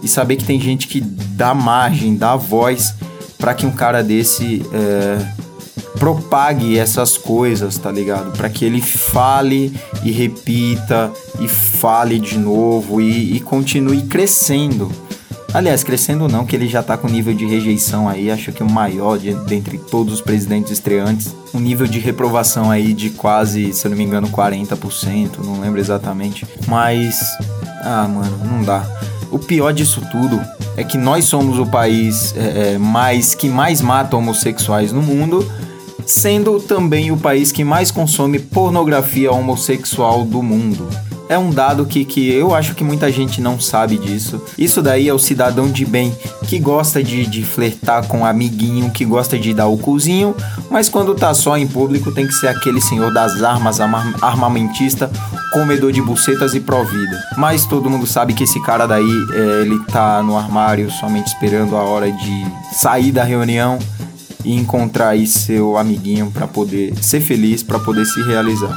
e 0.03 0.07
saber 0.07 0.35
que 0.35 0.45
tem 0.45 0.61
gente 0.61 0.87
que 0.87 1.01
dá 1.01 1.55
margem, 1.55 2.15
dá 2.15 2.35
voz 2.35 2.93
para 3.37 3.53
que 3.53 3.65
um 3.65 3.71
cara 3.71 4.03
desse 4.03 4.65
é, 4.73 5.47
propague 5.97 6.77
essas 6.77 7.17
coisas, 7.17 7.77
tá 7.77 7.91
ligado? 7.91 8.31
Para 8.31 8.49
que 8.49 8.65
ele 8.65 8.81
fale 8.81 9.73
e 10.03 10.11
repita 10.11 11.11
e 11.39 11.47
fale 11.47 12.19
de 12.19 12.37
novo 12.37 13.01
e, 13.01 13.35
e 13.35 13.39
continue 13.39 14.03
crescendo. 14.03 14.91
Aliás, 15.53 15.83
crescendo 15.83 16.27
não, 16.27 16.45
que 16.45 16.55
ele 16.55 16.67
já 16.67 16.83
tá 16.83 16.97
com 16.97 17.07
nível 17.07 17.33
de 17.33 17.45
rejeição 17.45 18.07
aí, 18.07 18.29
acho 18.29 18.51
que 18.51 18.61
o 18.61 18.69
maior 18.69 19.17
de, 19.17 19.33
dentre 19.33 19.77
todos 19.77 20.13
os 20.13 20.21
presidentes 20.21 20.71
estreantes. 20.71 21.35
Um 21.53 21.59
nível 21.59 21.87
de 21.87 21.99
reprovação 21.99 22.69
aí 22.69 22.93
de 22.93 23.09
quase, 23.09 23.73
se 23.73 23.87
eu 23.87 23.89
não 23.89 23.97
me 23.97 24.03
engano, 24.03 24.29
40%, 24.29 25.37
não 25.43 25.59
lembro 25.61 25.79
exatamente. 25.79 26.45
Mas, 26.67 27.19
ah, 27.81 28.07
mano, 28.07 28.37
não 28.45 28.61
dá. 28.61 28.85
O 29.31 29.39
pior 29.39 29.73
disso 29.73 30.01
tudo 30.11 30.39
é 30.77 30.83
que 30.83 30.97
nós 30.97 31.25
somos 31.25 31.59
o 31.59 31.65
país 31.65 32.33
é, 32.37 32.73
é 32.73 32.77
mais 32.77 33.35
que 33.35 33.49
mais 33.49 33.81
mata 33.81 34.15
homossexuais 34.15 34.93
no 34.93 35.01
mundo, 35.01 35.45
sendo 36.05 36.59
também 36.59 37.11
o 37.11 37.17
país 37.17 37.51
que 37.51 37.63
mais 37.63 37.91
consome 37.91 38.39
pornografia 38.39 39.31
homossexual 39.31 40.23
do 40.23 40.41
mundo 40.41 40.87
é 41.29 41.37
um 41.37 41.49
dado 41.49 41.85
que, 41.85 42.05
que 42.05 42.31
eu 42.31 42.53
acho 42.53 42.75
que 42.75 42.83
muita 42.83 43.11
gente 43.11 43.41
não 43.41 43.59
sabe 43.59 43.97
disso. 43.97 44.41
Isso 44.57 44.81
daí 44.81 45.07
é 45.07 45.13
o 45.13 45.19
cidadão 45.19 45.69
de 45.69 45.85
bem 45.85 46.15
que 46.47 46.59
gosta 46.59 47.03
de, 47.03 47.25
de 47.25 47.43
flertar 47.43 48.07
com 48.07 48.19
um 48.19 48.25
amiguinho, 48.25 48.91
que 48.91 49.05
gosta 49.05 49.37
de 49.37 49.53
dar 49.53 49.67
o 49.67 49.77
cozinho, 49.77 50.35
mas 50.69 50.89
quando 50.89 51.15
tá 51.15 51.33
só 51.33 51.57
em 51.57 51.67
público 51.67 52.11
tem 52.11 52.27
que 52.27 52.33
ser 52.33 52.47
aquele 52.47 52.81
senhor 52.81 53.13
das 53.13 53.43
armas, 53.43 53.79
armamentista, 54.21 55.11
comedor 55.51 55.91
de 55.91 56.01
bucetas 56.01 56.53
e 56.53 56.59
provida. 56.59 57.17
Mas 57.37 57.65
todo 57.65 57.89
mundo 57.89 58.05
sabe 58.05 58.33
que 58.33 58.43
esse 58.43 58.61
cara 58.63 58.85
daí, 58.85 59.09
é, 59.33 59.61
ele 59.61 59.79
tá 59.85 60.21
no 60.23 60.37
armário 60.37 60.89
somente 60.91 61.27
esperando 61.27 61.75
a 61.75 61.83
hora 61.83 62.11
de 62.11 62.45
sair 62.73 63.11
da 63.11 63.23
reunião 63.23 63.79
e 64.43 64.53
encontrar 64.55 65.09
aí 65.09 65.27
seu 65.27 65.77
amiguinho 65.77 66.31
para 66.31 66.47
poder 66.47 66.95
ser 67.01 67.19
feliz, 67.19 67.63
para 67.63 67.79
poder 67.79 68.05
se 68.05 68.21
realizar. 68.23 68.73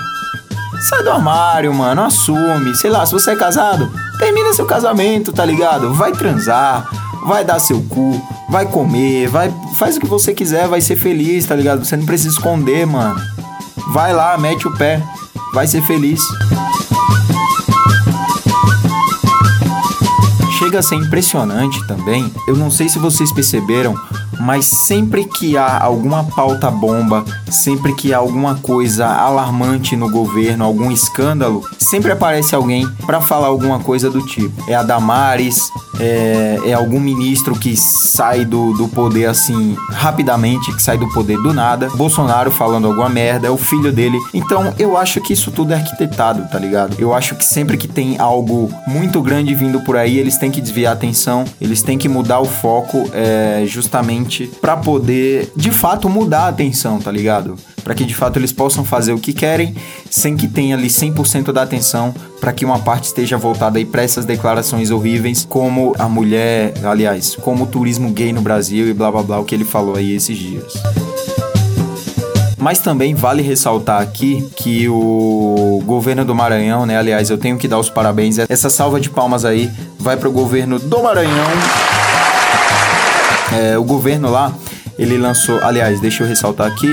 Sai 0.80 1.02
do 1.02 1.10
armário, 1.10 1.74
mano, 1.74 2.02
assume. 2.02 2.74
Sei 2.74 2.90
lá, 2.90 3.04
se 3.04 3.12
você 3.12 3.32
é 3.32 3.36
casado, 3.36 3.92
termina 4.18 4.52
seu 4.54 4.64
casamento, 4.64 5.32
tá 5.32 5.44
ligado? 5.44 5.92
Vai 5.92 6.12
transar, 6.12 6.88
vai 7.26 7.44
dar 7.44 7.58
seu 7.58 7.82
cu, 7.82 8.20
vai 8.48 8.64
comer, 8.66 9.28
vai 9.28 9.54
faz 9.76 9.96
o 9.96 10.00
que 10.00 10.06
você 10.06 10.32
quiser, 10.32 10.68
vai 10.68 10.80
ser 10.80 10.96
feliz, 10.96 11.46
tá 11.46 11.54
ligado? 11.54 11.84
Você 11.84 11.96
não 11.96 12.06
precisa 12.06 12.34
esconder, 12.34 12.86
mano. 12.86 13.20
Vai 13.92 14.12
lá, 14.12 14.36
mete 14.38 14.66
o 14.68 14.76
pé, 14.76 15.02
vai 15.52 15.66
ser 15.66 15.82
feliz. 15.82 16.22
Chega 20.58 20.78
a 20.78 20.82
ser 20.82 20.96
impressionante 20.96 21.86
também. 21.86 22.32
Eu 22.46 22.56
não 22.56 22.70
sei 22.70 22.88
se 22.88 22.98
vocês 22.98 23.32
perceberam, 23.32 23.94
mas 24.40 24.64
sempre 24.64 25.24
que 25.24 25.56
há 25.56 25.82
alguma 25.82 26.24
pauta 26.24 26.70
bomba, 26.70 27.24
sempre 27.50 27.94
que 27.94 28.14
há 28.14 28.18
alguma 28.18 28.54
coisa 28.56 29.06
alarmante 29.06 29.94
no 29.94 30.10
governo, 30.10 30.64
algum 30.64 30.90
escândalo, 30.90 31.62
sempre 31.78 32.10
aparece 32.10 32.54
alguém 32.54 32.88
para 33.06 33.20
falar 33.20 33.48
alguma 33.48 33.78
coisa 33.80 34.08
do 34.08 34.24
tipo. 34.24 34.70
É 34.70 34.74
a 34.74 34.82
Damares, 34.82 35.70
é, 36.00 36.58
é 36.64 36.72
algum 36.72 36.98
ministro 36.98 37.54
que 37.54 37.76
sai 37.76 38.44
do, 38.44 38.72
do 38.72 38.88
poder 38.88 39.26
assim 39.26 39.76
rapidamente, 39.90 40.74
que 40.74 40.82
sai 40.82 40.96
do 40.96 41.08
poder 41.12 41.36
do 41.42 41.52
nada. 41.52 41.88
Bolsonaro 41.90 42.50
falando 42.50 42.86
alguma 42.86 43.08
merda, 43.08 43.46
é 43.46 43.50
o 43.50 43.58
filho 43.58 43.92
dele. 43.92 44.18
Então 44.32 44.72
eu 44.78 44.96
acho 44.96 45.20
que 45.20 45.34
isso 45.34 45.50
tudo 45.50 45.72
é 45.72 45.76
arquitetado, 45.76 46.48
tá 46.50 46.58
ligado? 46.58 46.96
Eu 46.98 47.12
acho 47.12 47.34
que 47.34 47.44
sempre 47.44 47.76
que 47.76 47.86
tem 47.86 48.18
algo 48.18 48.72
muito 48.86 49.20
grande 49.20 49.54
vindo 49.54 49.80
por 49.80 49.96
aí, 49.96 50.18
eles 50.18 50.38
têm 50.38 50.50
que 50.50 50.60
desviar 50.60 50.92
a 50.92 50.94
atenção, 50.94 51.44
eles 51.60 51.82
têm 51.82 51.98
que 51.98 52.08
mudar 52.08 52.40
o 52.40 52.46
foco 52.46 53.10
é, 53.12 53.64
justamente 53.66 54.29
para 54.60 54.76
poder 54.76 55.50
de 55.56 55.70
fato 55.70 56.08
mudar 56.08 56.44
a 56.44 56.48
atenção, 56.48 56.98
tá 56.98 57.10
ligado? 57.10 57.56
Para 57.82 57.94
que 57.94 58.04
de 58.04 58.14
fato 58.14 58.38
eles 58.38 58.52
possam 58.52 58.84
fazer 58.84 59.12
o 59.12 59.18
que 59.18 59.32
querem 59.32 59.74
sem 60.10 60.36
que 60.36 60.46
tenha 60.46 60.76
ali 60.76 60.88
100% 60.88 61.52
da 61.52 61.62
atenção 61.62 62.14
para 62.40 62.52
que 62.52 62.64
uma 62.64 62.78
parte 62.78 63.04
esteja 63.04 63.36
voltada 63.36 63.78
aí 63.78 63.84
para 63.84 64.02
essas 64.02 64.24
declarações 64.24 64.90
horríveis, 64.90 65.46
como 65.48 65.94
a 65.98 66.08
mulher, 66.08 66.74
aliás, 66.84 67.36
como 67.36 67.64
o 67.64 67.66
turismo 67.66 68.10
gay 68.10 68.32
no 68.32 68.40
Brasil 68.40 68.88
e 68.88 68.94
blá 68.94 69.10
blá 69.10 69.22
blá, 69.22 69.40
o 69.40 69.44
que 69.44 69.54
ele 69.54 69.64
falou 69.64 69.96
aí 69.96 70.14
esses 70.14 70.36
dias. 70.36 70.72
Mas 72.56 72.78
também 72.78 73.14
vale 73.14 73.42
ressaltar 73.42 74.02
aqui 74.02 74.46
que 74.54 74.86
o 74.86 75.82
governo 75.86 76.26
do 76.26 76.34
Maranhão, 76.34 76.84
né? 76.84 76.98
Aliás, 76.98 77.30
eu 77.30 77.38
tenho 77.38 77.56
que 77.56 77.66
dar 77.66 77.78
os 77.78 77.88
parabéns. 77.88 78.38
Essa 78.38 78.68
salva 78.68 79.00
de 79.00 79.08
palmas 79.08 79.46
aí 79.46 79.70
vai 79.98 80.16
para 80.16 80.28
o 80.28 80.32
governo 80.32 80.78
do 80.78 81.02
Maranhão 81.02 81.46
é, 83.52 83.78
o 83.78 83.84
governo 83.84 84.30
lá, 84.30 84.54
ele 84.98 85.16
lançou, 85.16 85.58
aliás, 85.62 86.00
deixa 86.00 86.22
eu 86.22 86.28
ressaltar 86.28 86.66
aqui, 86.66 86.92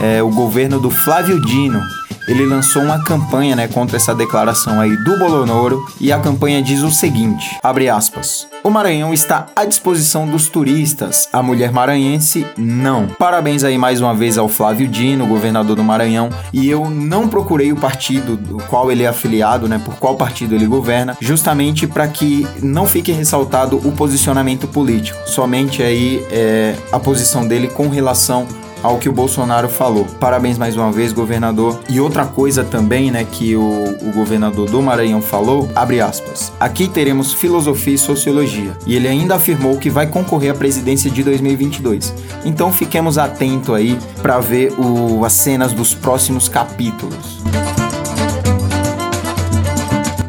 é, 0.00 0.22
o 0.22 0.30
governo 0.30 0.80
do 0.80 0.90
Flávio 0.90 1.40
Dino, 1.40 1.80
ele 2.28 2.46
lançou 2.46 2.82
uma 2.82 3.02
campanha 3.02 3.56
né, 3.56 3.68
contra 3.68 3.96
essa 3.96 4.14
declaração 4.14 4.80
aí 4.80 4.96
do 4.96 5.18
Bolonaro 5.18 5.84
e 6.00 6.12
a 6.12 6.18
campanha 6.18 6.62
diz 6.62 6.82
o 6.82 6.90
seguinte, 6.90 7.58
abre 7.62 7.88
aspas, 7.88 8.46
o 8.62 8.70
Maranhão 8.70 9.12
está 9.12 9.46
à 9.56 9.64
disposição 9.64 10.26
dos 10.26 10.48
turistas, 10.48 11.28
a 11.32 11.42
mulher 11.42 11.72
maranhense 11.72 12.46
não. 12.56 13.08
Parabéns 13.08 13.64
aí 13.64 13.76
mais 13.76 14.00
uma 14.00 14.14
vez 14.14 14.38
ao 14.38 14.48
Flávio 14.48 14.86
Dino, 14.86 15.26
governador 15.26 15.76
do 15.76 15.82
Maranhão, 15.82 16.30
e 16.52 16.68
eu 16.70 16.88
não 16.88 17.28
procurei 17.28 17.72
o 17.72 17.76
partido 17.76 18.36
do 18.36 18.58
qual 18.64 18.90
ele 18.92 19.02
é 19.02 19.08
afiliado, 19.08 19.68
né, 19.68 19.80
por 19.84 19.94
qual 19.96 20.16
partido 20.16 20.54
ele 20.54 20.66
governa, 20.66 21.16
justamente 21.20 21.86
para 21.86 22.06
que 22.06 22.46
não 22.62 22.86
fique 22.86 23.10
ressaltado 23.10 23.76
o 23.76 23.92
posicionamento 23.92 24.68
político, 24.68 25.18
somente 25.26 25.82
aí 25.82 26.24
é, 26.30 26.76
a 26.92 27.00
posição 27.00 27.46
dele 27.46 27.68
com 27.68 27.88
relação 27.88 28.46
ao 28.82 28.98
que 28.98 29.08
o 29.08 29.12
Bolsonaro 29.12 29.68
falou. 29.68 30.04
Parabéns 30.18 30.58
mais 30.58 30.76
uma 30.76 30.90
vez, 30.90 31.12
governador. 31.12 31.80
E 31.88 32.00
outra 32.00 32.26
coisa 32.26 32.64
também, 32.64 33.10
né, 33.10 33.26
que 33.30 33.54
o, 33.56 33.96
o 34.00 34.12
governador 34.12 34.68
do 34.68 34.82
Maranhão 34.82 35.22
falou, 35.22 35.68
abre 35.74 36.00
aspas. 36.00 36.52
Aqui 36.58 36.88
teremos 36.88 37.32
filosofia 37.32 37.94
e 37.94 37.98
sociologia. 37.98 38.76
E 38.86 38.96
ele 38.96 39.08
ainda 39.08 39.36
afirmou 39.36 39.76
que 39.78 39.90
vai 39.90 40.06
concorrer 40.06 40.52
à 40.52 40.54
presidência 40.54 41.10
de 41.10 41.22
2022. 41.22 42.12
Então 42.44 42.72
fiquemos 42.72 43.18
atentos 43.18 43.74
aí 43.74 43.98
para 44.20 44.38
ver 44.40 44.72
o, 44.78 45.24
as 45.24 45.32
cenas 45.32 45.72
dos 45.72 45.94
próximos 45.94 46.48
capítulos. 46.48 47.42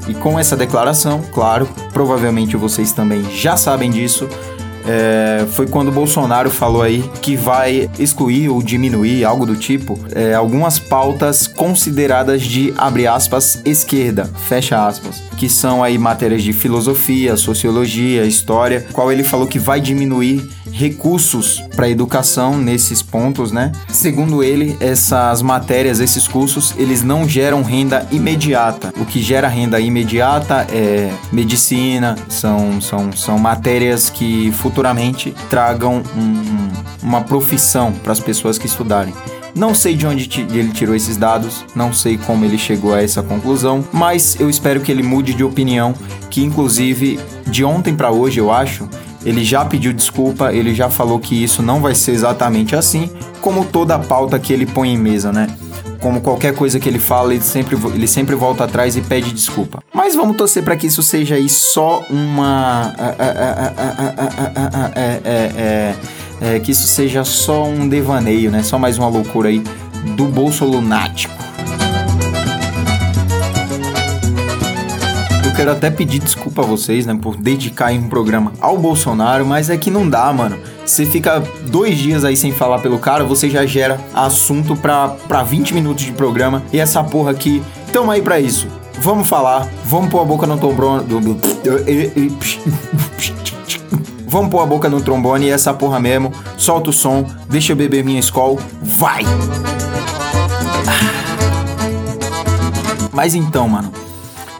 E 0.07 0.13
com 0.13 0.37
essa 0.37 0.55
declaração, 0.55 1.21
claro, 1.31 1.67
provavelmente 1.91 2.57
vocês 2.57 2.91
também 2.91 3.23
já 3.31 3.55
sabem 3.55 3.89
disso, 3.89 4.27
é, 4.85 5.45
foi 5.51 5.67
quando 5.67 5.89
o 5.89 5.91
Bolsonaro 5.91 6.49
falou 6.49 6.81
aí 6.81 7.03
que 7.21 7.35
vai 7.35 7.89
excluir 7.97 8.49
ou 8.49 8.61
diminuir, 8.61 9.23
algo 9.23 9.45
do 9.45 9.55
tipo, 9.55 9.99
é, 10.13 10.33
algumas 10.33 10.79
pautas 10.79 11.47
consideradas 11.47 12.41
de, 12.41 12.73
abre 12.77 13.07
aspas, 13.07 13.61
esquerda, 13.65 14.25
fecha 14.47 14.85
aspas, 14.85 15.21
que 15.37 15.49
são 15.49 15.83
aí 15.83 15.97
matérias 15.97 16.43
de 16.43 16.53
filosofia, 16.53 17.37
sociologia, 17.37 18.25
história, 18.25 18.85
qual 18.91 19.11
ele 19.11 19.23
falou 19.23 19.47
que 19.47 19.59
vai 19.59 19.79
diminuir 19.79 20.47
recursos 20.73 21.63
para 21.75 21.87
educação 21.87 22.57
nesses 22.57 23.01
pontos, 23.01 23.51
né? 23.51 23.71
Segundo 23.87 24.43
ele, 24.43 24.75
essas 24.79 25.41
matérias, 25.43 25.99
esses 25.99 26.27
cursos, 26.27 26.73
eles 26.77 27.03
não 27.03 27.29
geram 27.29 27.61
renda 27.61 28.07
imediata. 28.11 28.91
O 28.97 29.05
que 29.05 29.21
gera 29.21 29.47
renda 29.47 29.79
imediata 29.79 30.67
é 30.71 31.11
medicina, 31.31 32.15
são, 32.27 32.81
são, 32.81 33.11
são 33.11 33.37
matérias 33.37 34.09
que 34.09 34.51
futuramente 34.53 35.33
tragam 35.47 36.01
um, 36.17 36.69
uma 37.03 37.21
profissão 37.21 37.91
para 37.91 38.11
as 38.11 38.19
pessoas 38.19 38.57
que 38.57 38.65
estudarem. 38.65 39.13
Não 39.55 39.75
sei 39.75 39.95
de 39.95 40.07
onde 40.07 40.27
ele 40.51 40.71
tirou 40.71 40.95
esses 40.95 41.15
dados, 41.15 41.63
não 41.75 41.93
sei 41.93 42.17
como 42.17 42.43
ele 42.43 42.57
chegou 42.57 42.95
a 42.95 43.03
essa 43.03 43.21
conclusão, 43.21 43.87
mas 43.93 44.35
eu 44.39 44.49
espero 44.49 44.81
que 44.81 44.91
ele 44.91 45.03
mude 45.03 45.35
de 45.35 45.43
opinião, 45.43 45.93
que 46.31 46.43
inclusive 46.43 47.19
de 47.45 47.63
ontem 47.63 47.95
para 47.95 48.09
hoje 48.09 48.39
eu 48.39 48.51
acho 48.51 48.89
Ele 49.25 49.43
já 49.43 49.63
pediu 49.63 49.93
desculpa, 49.93 50.51
ele 50.51 50.73
já 50.73 50.89
falou 50.89 51.19
que 51.19 51.41
isso 51.41 51.61
não 51.61 51.81
vai 51.81 51.95
ser 51.95 52.11
exatamente 52.11 52.75
assim, 52.75 53.09
como 53.41 53.63
toda 53.65 53.95
a 53.95 53.99
pauta 53.99 54.37
que 54.37 54.51
ele 54.51 54.65
põe 54.65 54.93
em 54.93 54.97
mesa, 54.97 55.31
né? 55.31 55.47
Como 56.01 56.19
qualquer 56.19 56.53
coisa 56.53 56.79
que 56.79 56.89
ele 56.89 56.99
fala, 56.99 57.33
ele 57.33 57.43
sempre, 57.43 57.77
ele 57.93 58.07
sempre 58.07 58.35
volta 58.35 58.65
atrás 58.65 58.97
e 58.97 59.01
pede 59.01 59.31
desculpa. 59.31 59.81
Mas 59.93 60.15
vamos 60.15 60.35
torcer 60.35 60.61
para 60.61 60.75
que 60.75 60.87
isso 60.87 61.01
seja 61.01 61.35
aí 61.35 61.47
só 61.47 62.03
uma. 62.09 62.93
É, 64.95 65.21
é, 65.23 65.95
é, 66.41 66.59
que 66.59 66.71
isso 66.71 66.85
seja 66.87 67.23
só 67.23 67.65
um 67.65 67.87
devaneio, 67.87 68.51
né? 68.51 68.61
Só 68.63 68.77
mais 68.77 68.97
uma 68.97 69.07
loucura 69.07 69.47
aí 69.47 69.63
do 70.17 70.25
bolso 70.25 70.65
lunático. 70.65 71.42
Quero 75.53 75.71
até 75.71 75.89
pedir 75.89 76.19
desculpa 76.19 76.63
a 76.63 76.65
vocês, 76.65 77.05
né, 77.05 77.17
por 77.19 77.35
dedicar 77.37 77.93
um 77.93 78.09
programa 78.09 78.53
ao 78.59 78.77
Bolsonaro, 78.77 79.45
mas 79.45 79.69
é 79.69 79.77
que 79.77 79.91
não 79.91 80.09
dá, 80.09 80.31
mano. 80.33 80.57
Você 80.85 81.05
fica 81.05 81.43
dois 81.67 81.97
dias 81.97 82.25
aí 82.25 82.35
sem 82.35 82.51
falar 82.51 82.79
pelo 82.79 82.99
cara, 82.99 83.23
você 83.23 83.49
já 83.49 83.65
gera 83.65 83.99
assunto 84.13 84.75
pra, 84.75 85.09
pra 85.27 85.43
20 85.43 85.73
minutos 85.73 86.03
de 86.03 86.11
programa. 86.11 86.63
E 86.73 86.79
essa 86.79 87.03
porra 87.03 87.31
aqui, 87.31 87.63
tamo 87.91 88.11
aí 88.11 88.21
pra 88.21 88.39
isso. 88.39 88.67
Vamos 88.99 89.27
falar, 89.27 89.67
vamos 89.85 90.09
pôr 90.09 90.21
a 90.21 90.25
boca 90.25 90.47
no 90.47 90.57
trombone. 90.57 91.05
Vamos 94.27 94.49
pôr 94.49 94.61
a 94.61 94.65
boca 94.65 94.89
no 94.89 95.01
trombone 95.01 95.45
e 95.45 95.49
essa 95.49 95.73
porra 95.73 95.99
mesmo. 95.99 96.33
Solta 96.57 96.89
o 96.89 96.93
som, 96.93 97.25
deixa 97.47 97.73
eu 97.73 97.75
beber 97.75 98.03
minha 98.03 98.19
escola, 98.19 98.57
vai! 98.81 99.23
Mas 103.11 103.35
então, 103.35 103.69
mano. 103.69 104.02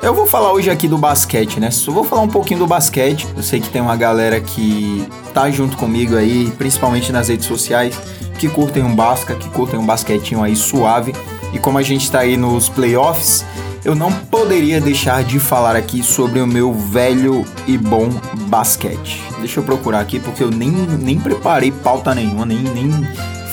Eu 0.03 0.13
vou 0.13 0.27
falar 0.27 0.51
hoje 0.51 0.69
aqui 0.69 0.85
do 0.85 0.97
basquete, 0.97 1.61
né? 1.61 1.71
Só 1.71 1.89
vou 1.89 2.03
falar 2.03 2.23
um 2.23 2.27
pouquinho 2.27 2.59
do 2.59 2.67
basquete. 2.67 3.25
Eu 3.37 3.41
sei 3.41 3.61
que 3.61 3.69
tem 3.69 3.81
uma 3.81 3.95
galera 3.95 4.41
que 4.41 5.07
tá 5.33 5.49
junto 5.49 5.77
comigo 5.77 6.17
aí, 6.17 6.51
principalmente 6.57 7.09
nas 7.09 7.29
redes 7.29 7.45
sociais, 7.45 7.97
que 8.37 8.49
curtem 8.49 8.83
um 8.83 8.93
basca, 8.93 9.33
que 9.33 9.47
curtem 9.47 9.79
um 9.79 9.85
basquetinho 9.85 10.43
aí 10.43 10.57
suave. 10.57 11.15
E 11.53 11.57
como 11.57 11.77
a 11.77 11.81
gente 11.81 12.11
tá 12.11 12.19
aí 12.19 12.35
nos 12.35 12.67
playoffs, 12.67 13.45
eu 13.85 13.95
não 13.95 14.11
poderia 14.11 14.81
deixar 14.81 15.23
de 15.23 15.39
falar 15.39 15.73
aqui 15.77 16.03
sobre 16.03 16.41
o 16.41 16.47
meu 16.47 16.73
velho 16.73 17.45
e 17.65 17.77
bom 17.77 18.09
basquete. 18.49 19.23
Deixa 19.39 19.61
eu 19.61 19.63
procurar 19.63 20.01
aqui 20.01 20.19
porque 20.19 20.43
eu 20.43 20.51
nem, 20.51 20.69
nem 20.69 21.17
preparei 21.17 21.71
pauta 21.71 22.13
nenhuma, 22.13 22.45
nem, 22.45 22.59
nem 22.59 22.91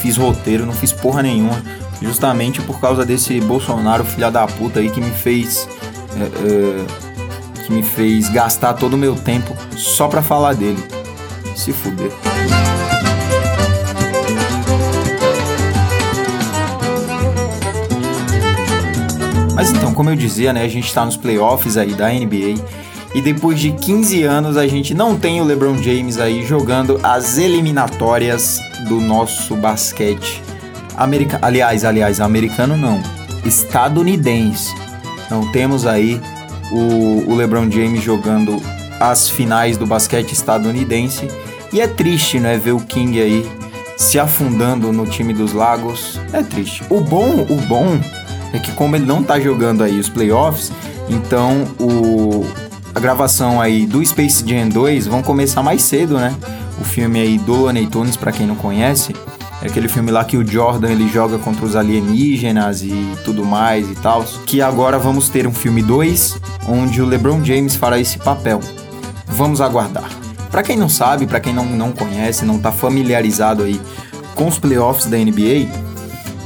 fiz 0.02 0.16
roteiro, 0.16 0.66
não 0.66 0.72
fiz 0.72 0.92
porra 0.92 1.22
nenhuma 1.22 1.62
justamente 2.02 2.60
por 2.62 2.80
causa 2.80 3.04
desse 3.04 3.40
Bolsonaro 3.40 4.04
filha 4.04 4.30
da 4.30 4.46
puta 4.46 4.80
aí 4.80 4.90
que 4.90 5.00
me 5.00 5.10
fez 5.10 5.68
é, 6.16 7.64
que 7.64 7.72
me 7.72 7.82
fez 7.82 8.28
gastar 8.30 8.74
todo 8.74 8.94
o 8.94 8.98
meu 8.98 9.14
tempo 9.14 9.54
só 9.76 10.08
pra 10.08 10.22
falar 10.22 10.54
dele. 10.54 10.82
Se 11.56 11.72
fuder. 11.72 12.10
Mas 19.54 19.70
então, 19.72 19.92
como 19.92 20.08
eu 20.08 20.16
dizia, 20.16 20.52
né, 20.52 20.62
a 20.64 20.68
gente 20.68 20.92
tá 20.92 21.04
nos 21.04 21.16
playoffs 21.16 21.76
aí 21.76 21.92
da 21.92 22.08
NBA 22.08 22.54
e 23.14 23.20
depois 23.20 23.60
de 23.60 23.72
15 23.72 24.22
anos 24.22 24.56
a 24.56 24.66
gente 24.66 24.94
não 24.94 25.18
tem 25.18 25.40
o 25.40 25.44
LeBron 25.44 25.76
James 25.82 26.18
aí 26.18 26.46
jogando 26.46 26.98
as 27.02 27.36
eliminatórias 27.36 28.58
do 28.88 29.00
nosso 29.00 29.54
basquete 29.56 30.42
America... 31.00 31.38
Aliás, 31.40 31.84
aliás, 31.84 32.20
americano 32.20 32.76
não. 32.76 33.00
Estadunidense. 33.44 34.74
Então 35.30 35.46
temos 35.52 35.86
aí 35.86 36.20
o, 36.72 37.30
o 37.30 37.36
LeBron 37.36 37.70
James 37.70 38.02
jogando 38.02 38.60
as 38.98 39.28
finais 39.28 39.76
do 39.76 39.86
basquete 39.86 40.32
estadunidense. 40.32 41.28
E 41.72 41.80
é 41.80 41.86
triste, 41.86 42.40
né, 42.40 42.58
ver 42.58 42.72
o 42.72 42.80
King 42.80 43.20
aí 43.20 43.48
se 43.96 44.18
afundando 44.18 44.92
no 44.92 45.06
time 45.06 45.32
dos 45.32 45.52
Lagos. 45.52 46.18
É 46.32 46.42
triste. 46.42 46.82
O 46.90 47.00
bom, 47.00 47.46
o 47.48 47.56
bom 47.68 48.00
é 48.52 48.58
que 48.58 48.72
como 48.72 48.96
ele 48.96 49.06
não 49.06 49.22
tá 49.22 49.38
jogando 49.38 49.84
aí 49.84 50.00
os 50.00 50.08
playoffs, 50.08 50.72
então 51.08 51.64
o 51.78 52.44
a 52.92 52.98
gravação 52.98 53.60
aí 53.60 53.86
do 53.86 54.04
Space 54.04 54.44
Jam 54.44 54.68
2 54.68 55.06
vão 55.06 55.22
começar 55.22 55.62
mais 55.62 55.80
cedo, 55.82 56.18
né? 56.18 56.34
O 56.80 56.84
filme 56.84 57.20
aí 57.20 57.38
do 57.38 57.54
Looney 57.54 57.86
Tunes, 57.86 58.16
para 58.16 58.32
quem 58.32 58.48
não 58.48 58.56
conhece, 58.56 59.14
é 59.62 59.66
aquele 59.66 59.88
filme 59.88 60.10
lá 60.10 60.24
que 60.24 60.36
o 60.36 60.46
Jordan 60.46 60.90
ele 60.90 61.08
joga 61.08 61.38
contra 61.38 61.64
os 61.64 61.76
alienígenas 61.76 62.82
e 62.82 63.14
tudo 63.24 63.44
mais 63.44 63.90
e 63.90 63.94
tal. 63.96 64.24
Que 64.46 64.62
agora 64.62 64.98
vamos 64.98 65.28
ter 65.28 65.46
um 65.46 65.52
filme 65.52 65.82
2, 65.82 66.38
onde 66.66 67.02
o 67.02 67.06
LeBron 67.06 67.44
James 67.44 67.74
fará 67.74 67.98
esse 67.98 68.18
papel. 68.18 68.60
Vamos 69.26 69.60
aguardar. 69.60 70.08
Para 70.50 70.62
quem 70.62 70.76
não 70.76 70.88
sabe, 70.88 71.26
para 71.26 71.40
quem 71.40 71.52
não, 71.52 71.66
não 71.66 71.92
conhece, 71.92 72.44
não 72.44 72.58
tá 72.58 72.72
familiarizado 72.72 73.62
aí 73.62 73.80
com 74.34 74.48
os 74.48 74.58
playoffs 74.58 75.06
da 75.06 75.18
NBA, 75.18 75.68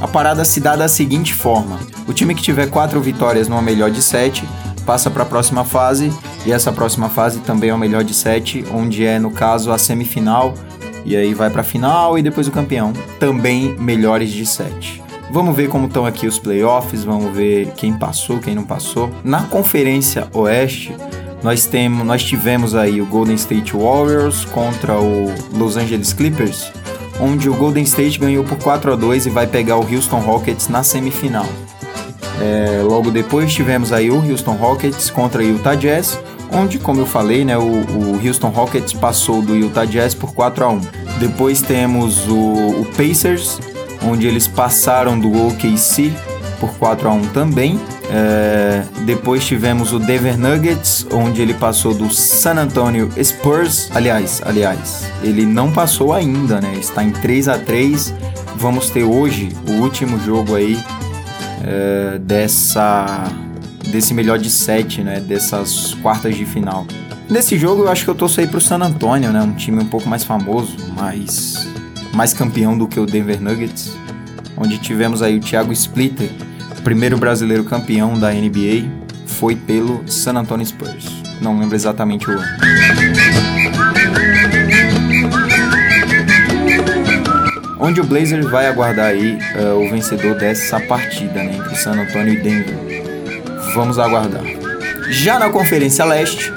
a 0.01 0.07
parada 0.07 0.43
se 0.43 0.59
dá 0.59 0.75
da 0.75 0.87
seguinte 0.87 1.33
forma: 1.33 1.79
o 2.05 2.13
time 2.13 2.35
que 2.35 2.43
tiver 2.43 2.69
quatro 2.69 2.99
vitórias 2.99 3.47
numa 3.47 3.61
melhor 3.61 3.89
de 3.89 4.01
sete 4.01 4.47
passa 4.85 5.09
para 5.09 5.23
a 5.23 5.25
próxima 5.25 5.63
fase 5.63 6.13
e 6.45 6.51
essa 6.51 6.71
próxima 6.71 7.09
fase 7.09 7.39
também 7.39 7.69
é 7.69 7.73
o 7.73 7.77
melhor 7.77 8.03
de 8.03 8.13
sete, 8.13 8.63
onde 8.71 9.05
é 9.05 9.17
no 9.17 9.31
caso 9.31 9.71
a 9.71 9.77
semifinal 9.77 10.53
e 11.05 11.15
aí 11.15 11.33
vai 11.33 11.49
para 11.49 11.61
a 11.61 11.63
final 11.63 12.17
e 12.17 12.23
depois 12.23 12.47
o 12.47 12.51
campeão, 12.51 12.91
também 13.19 13.75
melhores 13.79 14.31
de 14.31 14.45
sete. 14.45 15.01
Vamos 15.31 15.55
ver 15.55 15.69
como 15.69 15.87
estão 15.87 16.05
aqui 16.05 16.27
os 16.27 16.39
playoffs, 16.39 17.03
vamos 17.03 17.35
ver 17.35 17.71
quem 17.75 17.93
passou, 17.93 18.39
quem 18.39 18.55
não 18.55 18.63
passou. 18.63 19.09
Na 19.23 19.43
Conferência 19.43 20.27
Oeste, 20.33 20.95
nós 21.43 21.65
temos, 21.65 22.05
nós 22.05 22.23
tivemos 22.23 22.73
aí 22.75 23.01
o 23.01 23.05
Golden 23.05 23.35
State 23.35 23.73
Warriors 23.75 24.45
contra 24.45 24.99
o 24.99 25.31
Los 25.53 25.77
Angeles 25.77 26.13
Clippers, 26.13 26.71
onde 27.19 27.49
o 27.49 27.53
Golden 27.53 27.83
State 27.83 28.19
ganhou 28.19 28.43
por 28.43 28.57
4 28.57 28.93
a 28.93 28.95
2 28.95 29.27
e 29.27 29.29
vai 29.29 29.45
pegar 29.47 29.77
o 29.77 29.93
Houston 29.93 30.19
Rockets 30.19 30.69
na 30.69 30.83
semifinal. 30.83 31.45
É, 32.41 32.81
logo 32.83 33.11
depois 33.11 33.53
tivemos 33.53 33.93
aí 33.93 34.11
o 34.11 34.17
Houston 34.17 34.53
Rockets 34.53 35.09
contra 35.09 35.41
o 35.41 35.45
Utah 35.45 35.75
Jazz, 35.75 36.19
onde, 36.51 36.79
como 36.79 37.01
eu 37.01 37.05
falei, 37.05 37.45
né, 37.45 37.57
o, 37.57 37.61
o, 37.61 38.21
Houston 38.25 38.49
Rockets 38.49 38.93
passou 38.93 39.41
do 39.41 39.55
Utah 39.55 39.85
Jazz 39.85 40.13
por 40.13 40.33
4 40.33 40.65
a 40.65 40.69
1. 40.69 40.81
Depois 41.19 41.61
temos 41.61 42.27
o, 42.27 42.35
o 42.35 42.85
Pacers, 42.95 43.59
onde 44.03 44.27
eles 44.27 44.47
passaram 44.47 45.19
do 45.19 45.47
OKC 45.47 46.13
por 46.59 46.73
4 46.75 47.07
a 47.07 47.11
1 47.11 47.21
também. 47.27 47.79
É, 48.09 48.83
depois 49.05 49.45
tivemos 49.45 49.91
o 49.91 49.99
Denver 49.99 50.37
Nuggets, 50.37 51.07
onde 51.11 51.41
ele 51.41 51.53
passou 51.53 51.93
do 51.93 52.09
San 52.11 52.55
Antonio 52.55 53.09
Spurs. 53.23 53.89
Aliás, 53.93 54.41
aliás, 54.45 55.05
ele 55.23 55.45
não 55.45 55.71
passou 55.71 56.13
ainda, 56.13 56.61
né? 56.61 56.75
Está 56.79 57.03
em 57.03 57.11
3 57.11 57.47
a 57.47 57.57
3. 57.57 58.13
Vamos 58.57 58.89
ter 58.89 59.03
hoje 59.03 59.49
o 59.67 59.81
último 59.81 60.19
jogo 60.19 60.55
aí 60.55 60.77
é, 61.63 62.19
dessa 62.19 63.27
desse 63.91 64.13
melhor 64.13 64.37
de 64.37 64.49
sete, 64.49 65.01
né? 65.01 65.19
Dessas 65.19 65.93
quartas 65.95 66.35
de 66.35 66.45
final. 66.45 66.85
Nesse 67.29 67.57
jogo 67.57 67.83
eu 67.83 67.89
acho 67.89 68.03
que 68.03 68.09
eu 68.09 68.15
torço 68.15 68.39
aí 68.39 68.47
pro 68.47 68.61
San 68.61 68.77
Antonio, 68.77 69.31
né? 69.31 69.41
Um 69.41 69.53
time 69.53 69.81
um 69.81 69.87
pouco 69.87 70.07
mais 70.07 70.23
famoso, 70.23 70.75
mais, 70.95 71.67
mais 72.13 72.33
campeão 72.33 72.77
do 72.77 72.87
que 72.87 72.99
o 72.99 73.05
Denver 73.05 73.41
Nuggets. 73.41 73.91
Onde 74.57 74.77
tivemos 74.77 75.21
aí 75.21 75.37
o 75.37 75.39
Thiago 75.39 75.73
Splitter, 75.73 76.29
primeiro 76.83 77.17
brasileiro 77.17 77.63
campeão 77.63 78.17
da 78.17 78.31
NBA, 78.31 78.89
foi 79.25 79.55
pelo 79.55 80.03
San 80.07 80.33
Antonio 80.33 80.65
Spurs. 80.65 81.05
Não 81.41 81.59
lembro 81.59 81.75
exatamente 81.75 82.29
o 82.29 82.33
ano. 82.33 82.45
Onde 87.79 88.01
o 88.01 88.03
Blazers 88.03 88.49
vai 88.49 88.67
aguardar 88.67 89.07
aí 89.07 89.37
uh, 89.59 89.85
o 89.85 89.89
vencedor 89.89 90.35
dessa 90.35 90.79
partida, 90.79 91.43
né? 91.43 91.57
Entre 91.57 91.75
San 91.75 91.91
Antonio 91.91 92.33
e 92.33 92.41
Denver. 92.41 92.84
Vamos 93.75 93.99
aguardar. 93.99 94.45
Já 95.09 95.37
na 95.37 95.49
Conferência 95.49 96.05
Leste, 96.05 96.49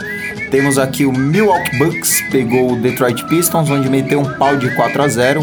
temos 0.52 0.78
aqui 0.78 1.04
o 1.04 1.12
Milwaukee 1.12 1.76
Bucks, 1.76 2.22
pegou 2.30 2.72
o 2.72 2.76
Detroit 2.76 3.24
Pistons, 3.24 3.68
onde 3.68 3.90
meteu 3.90 4.20
um 4.20 4.34
pau 4.38 4.56
de 4.56 4.70
4 4.76 5.02
a 5.02 5.08
0 5.08 5.40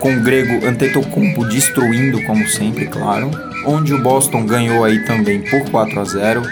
com 0.00 0.14
o 0.14 0.20
grego 0.20 0.66
Antetokounmpo 0.66 1.46
destruindo, 1.46 2.22
como 2.24 2.46
sempre, 2.46 2.86
claro. 2.88 3.30
Onde 3.64 3.94
o 3.94 4.02
Boston 4.02 4.44
ganhou 4.44 4.84
aí 4.84 5.02
também 5.06 5.40
por 5.40 5.64
4 5.70 5.98
a 5.98 6.04
0 6.04 6.42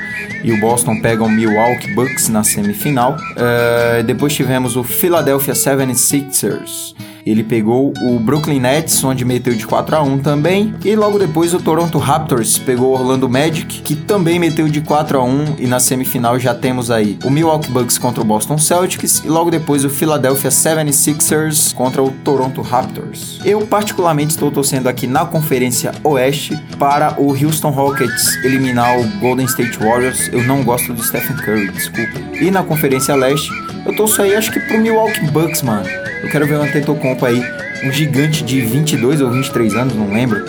e 0.43 0.51
o 0.51 0.59
Boston 0.59 0.99
pega 1.03 1.23
o 1.23 1.29
Milwaukee 1.29 1.95
Bucks 1.95 2.31
na 2.31 2.43
semifinal. 2.43 3.19
Uh, 3.33 4.03
depois 4.05 4.35
tivemos 4.35 4.75
o 4.75 4.83
Philadelphia 4.83 5.53
76ers 5.53 6.95
ele 7.25 7.43
pegou 7.45 7.93
o 8.03 8.19
Brooklyn 8.19 8.61
Nets, 8.61 9.03
onde 9.05 9.25
meteu 9.25 9.55
de 9.55 9.67
4 9.67 9.97
a 9.97 10.03
1 10.03 10.19
também, 10.19 10.75
e 10.85 10.95
logo 10.97 11.19
depois 11.19 11.55
o 11.55 11.61
Toronto 11.61 11.99
Raptors 11.99 12.59
pegou 12.59 12.91
o 12.91 12.93
Orlando 12.93 13.29
Magic, 13.29 13.83
que 13.83 13.95
também 13.95 14.39
meteu 14.39 14.69
de 14.69 14.81
4 14.81 15.19
a 15.19 15.25
1 15.25 15.57
e 15.59 15.67
na 15.67 15.81
semifinal 15.81 16.39
já 16.39 16.55
temos 16.55 16.91
aí 16.91 17.19
o 17.25 17.31
Milwaukee 17.31 17.71
Bucks 17.71 17.99
contra 17.99 18.23
o 18.23 18.25
Boston 18.25 18.59
Celtics 18.59 19.23
e 19.25 19.29
logo 19.29 19.51
depois 19.51 19.85
o 19.85 19.91
Philadelphia 19.91 20.51
76ers 20.51 21.75
contra 21.75 22.03
o 22.03 22.11
Toronto 22.11 22.61
Raptors. 22.63 23.41
Eu 23.45 23.67
particularmente 23.67 24.31
estou 24.31 24.51
torcendo 24.51 24.89
aqui 24.89 25.07
na 25.07 25.25
Conferência 25.25 25.93
Oeste 26.05 26.57
para 26.79 27.21
o 27.21 27.31
Houston 27.31 27.71
Rockets 27.71 28.37
eliminar 28.45 28.99
o 28.99 29.09
Golden 29.19 29.47
State 29.47 29.79
Warriors. 29.79 30.29
Eu 30.33 30.43
não 30.45 30.63
gosto 30.63 30.93
do 30.93 31.03
Stephen 31.03 31.37
Curry, 31.37 31.71
desculpa. 31.71 32.19
E 32.41 32.51
na 32.51 32.63
Conferência 32.63 33.15
Leste 33.15 33.51
Eu 33.85 33.95
torço 33.95 34.23
aí, 34.23 34.35
acho 34.35 34.53
que 34.53 34.61
pro 34.61 34.79
Milwaukee 34.79 35.27
Bucks, 35.31 35.63
mano. 35.63 35.89
Eu 36.23 36.29
quero 36.29 36.47
ver 36.47 36.55
o 36.55 36.63
Antetokounmpo 36.63 37.27
aí, 37.27 37.43
um 37.85 37.93
gigante 37.93 38.45
de 38.45 38.61
22 38.61 39.21
ou 39.21 39.31
23 39.31 39.75
anos, 39.75 39.95
não 39.95 40.13
lembro. 40.13 40.45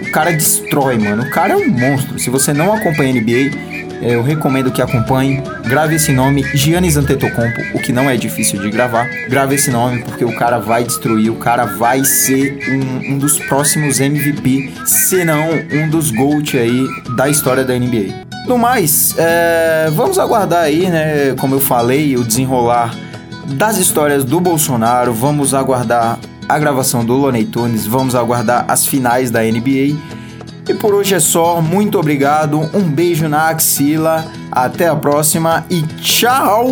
O 0.00 0.10
cara 0.10 0.32
destrói, 0.32 0.98
mano. 0.98 1.22
O 1.22 1.30
cara 1.30 1.52
é 1.52 1.56
um 1.56 1.68
monstro. 1.68 2.18
Se 2.18 2.30
você 2.30 2.52
não 2.52 2.72
acompanha 2.72 3.12
NBA, 3.12 3.50
eu 4.02 4.22
recomendo 4.22 4.72
que 4.72 4.80
acompanhe. 4.80 5.42
Grave 5.64 5.96
esse 5.96 6.10
nome, 6.10 6.42
Giannis 6.54 6.96
Antetokounmpo, 6.96 7.60
o 7.74 7.80
que 7.80 7.92
não 7.92 8.08
é 8.08 8.16
difícil 8.16 8.58
de 8.60 8.70
gravar. 8.70 9.08
Grave 9.28 9.54
esse 9.54 9.70
nome 9.70 10.02
porque 10.02 10.24
o 10.24 10.34
cara 10.34 10.58
vai 10.58 10.82
destruir, 10.82 11.30
o 11.30 11.36
cara 11.36 11.66
vai 11.66 12.02
ser 12.02 12.58
um, 12.68 13.12
um 13.12 13.18
dos 13.18 13.38
próximos 13.38 14.00
MVP, 14.00 14.72
se 14.86 15.24
não 15.24 15.50
um 15.72 15.88
dos 15.88 16.10
GOAT 16.10 16.58
aí 16.58 16.86
da 17.14 17.28
história 17.28 17.62
da 17.62 17.78
NBA. 17.78 18.29
No 18.46 18.58
mais, 18.58 19.14
é, 19.18 19.90
vamos 19.92 20.18
aguardar 20.18 20.62
aí, 20.62 20.88
né? 20.88 21.34
Como 21.38 21.54
eu 21.54 21.60
falei, 21.60 22.16
o 22.16 22.24
desenrolar 22.24 22.94
das 23.46 23.76
histórias 23.78 24.24
do 24.24 24.40
Bolsonaro. 24.40 25.12
Vamos 25.12 25.54
aguardar 25.54 26.18
a 26.48 26.58
gravação 26.58 27.04
do 27.04 27.14
Loney 27.14 27.44
Tunes, 27.44 27.86
vamos 27.86 28.14
aguardar 28.14 28.64
as 28.68 28.86
finais 28.86 29.30
da 29.30 29.40
NBA. 29.42 29.96
E 30.68 30.74
por 30.74 30.94
hoje 30.94 31.14
é 31.14 31.20
só, 31.20 31.60
muito 31.60 31.98
obrigado, 31.98 32.60
um 32.74 32.82
beijo 32.82 33.28
na 33.28 33.48
axila, 33.48 34.24
até 34.50 34.88
a 34.88 34.96
próxima 34.96 35.64
e 35.70 35.82
tchau! 35.82 36.66